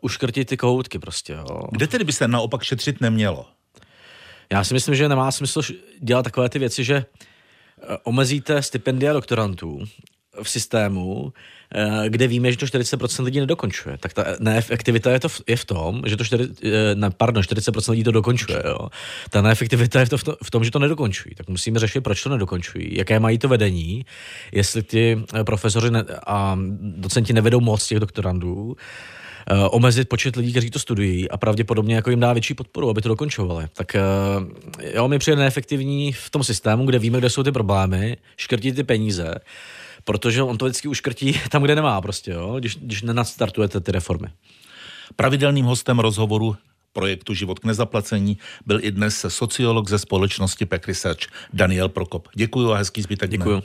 uškrtit 0.00 0.48
ty 0.48 0.56
kohoutky 0.56 0.98
prostě. 0.98 1.32
Jo. 1.32 1.60
Kde 1.70 1.86
tedy 1.86 2.04
by 2.04 2.12
se 2.12 2.28
naopak 2.28 2.62
šetřit 2.62 3.00
nemělo? 3.00 3.46
Já 4.52 4.64
si 4.64 4.74
myslím, 4.74 4.94
že 4.94 5.08
nemá 5.08 5.30
smysl 5.32 5.60
dělat 6.00 6.22
takové 6.22 6.48
ty 6.48 6.58
věci, 6.58 6.84
že 6.84 7.04
omezíte 8.04 8.62
stipendia 8.62 9.12
doktorantů 9.12 9.84
v 10.42 10.50
systému, 10.50 11.32
Eh, 11.74 12.10
kde 12.10 12.26
víme, 12.26 12.52
že 12.52 12.58
to 12.58 12.66
40% 12.66 13.24
lidí 13.24 13.40
nedokončuje. 13.40 13.98
Tak 13.98 14.12
ta 14.12 14.24
neefektivita 14.38 15.10
je, 15.10 15.20
to 15.20 15.28
v, 15.28 15.40
je 15.46 15.56
v 15.56 15.64
tom, 15.64 16.02
že 16.06 16.16
to 16.16 16.24
4, 16.24 16.48
eh, 16.62 16.94
ne, 16.94 17.10
pardon, 17.10 17.42
40% 17.42 17.90
lidí 17.90 18.04
to 18.04 18.10
dokončuje. 18.10 18.62
Jo. 18.64 18.88
Ta 19.30 19.42
neefektivita 19.42 20.00
je 20.00 20.06
to 20.08 20.18
v, 20.18 20.24
to 20.24 20.36
v 20.42 20.50
tom, 20.50 20.64
že 20.64 20.70
to 20.70 20.78
nedokončují. 20.78 21.34
Tak 21.34 21.48
musíme 21.48 21.78
řešit, 21.78 22.00
proč 22.00 22.22
to 22.22 22.28
nedokončují, 22.28 22.96
jaké 22.96 23.20
mají 23.20 23.38
to 23.38 23.48
vedení, 23.48 24.06
jestli 24.52 24.82
ty 24.82 25.18
eh, 25.34 25.44
profesoři 25.44 25.90
ne, 25.90 26.04
a 26.26 26.58
docenti 26.80 27.32
nevedou 27.32 27.60
moc 27.60 27.86
těch 27.86 28.00
doktorandů, 28.00 28.76
omezit 29.70 30.08
počet 30.08 30.36
lidí, 30.36 30.50
kteří 30.50 30.70
to 30.70 30.78
studují 30.78 31.30
a 31.30 31.36
pravděpodobně 31.36 31.94
jako 31.94 32.10
jim 32.10 32.20
dá 32.20 32.32
větší 32.32 32.54
podporu, 32.54 32.90
aby 32.90 33.02
to 33.02 33.08
dokončovali. 33.08 33.66
Tak 33.72 33.96
jo, 34.94 35.08
mi 35.08 35.18
přijde 35.18 35.36
neefektivní 35.36 36.12
v 36.12 36.30
tom 36.30 36.44
systému, 36.44 36.86
kde 36.86 36.98
víme, 36.98 37.18
kde 37.18 37.30
jsou 37.30 37.42
ty 37.42 37.52
problémy, 37.52 38.16
škrtit 38.36 38.76
ty 38.76 38.84
peníze 38.84 39.34
protože 40.06 40.42
on 40.42 40.58
to 40.58 40.64
vždycky 40.64 40.88
uškrtí 40.88 41.40
tam, 41.50 41.62
kde 41.62 41.74
nemá 41.74 42.00
prostě, 42.00 42.30
jo, 42.30 42.56
když, 42.58 42.76
když 42.76 43.02
nenastartujete 43.02 43.80
ty 43.80 43.92
reformy. 43.92 44.28
Pravidelným 45.16 45.64
hostem 45.64 45.98
rozhovoru 45.98 46.56
projektu 46.92 47.34
Život 47.34 47.58
k 47.58 47.64
nezaplacení 47.64 48.38
byl 48.66 48.78
i 48.82 48.90
dnes 48.90 49.26
sociolog 49.28 49.88
ze 49.88 49.98
společnosti 49.98 50.66
Peck 50.66 50.88
Research 50.88 51.20
Daniel 51.52 51.88
Prokop. 51.88 52.28
Děkuji 52.34 52.72
a 52.72 52.76
hezký 52.76 53.02
zbytek 53.02 53.30
Děkuji. 53.30 53.62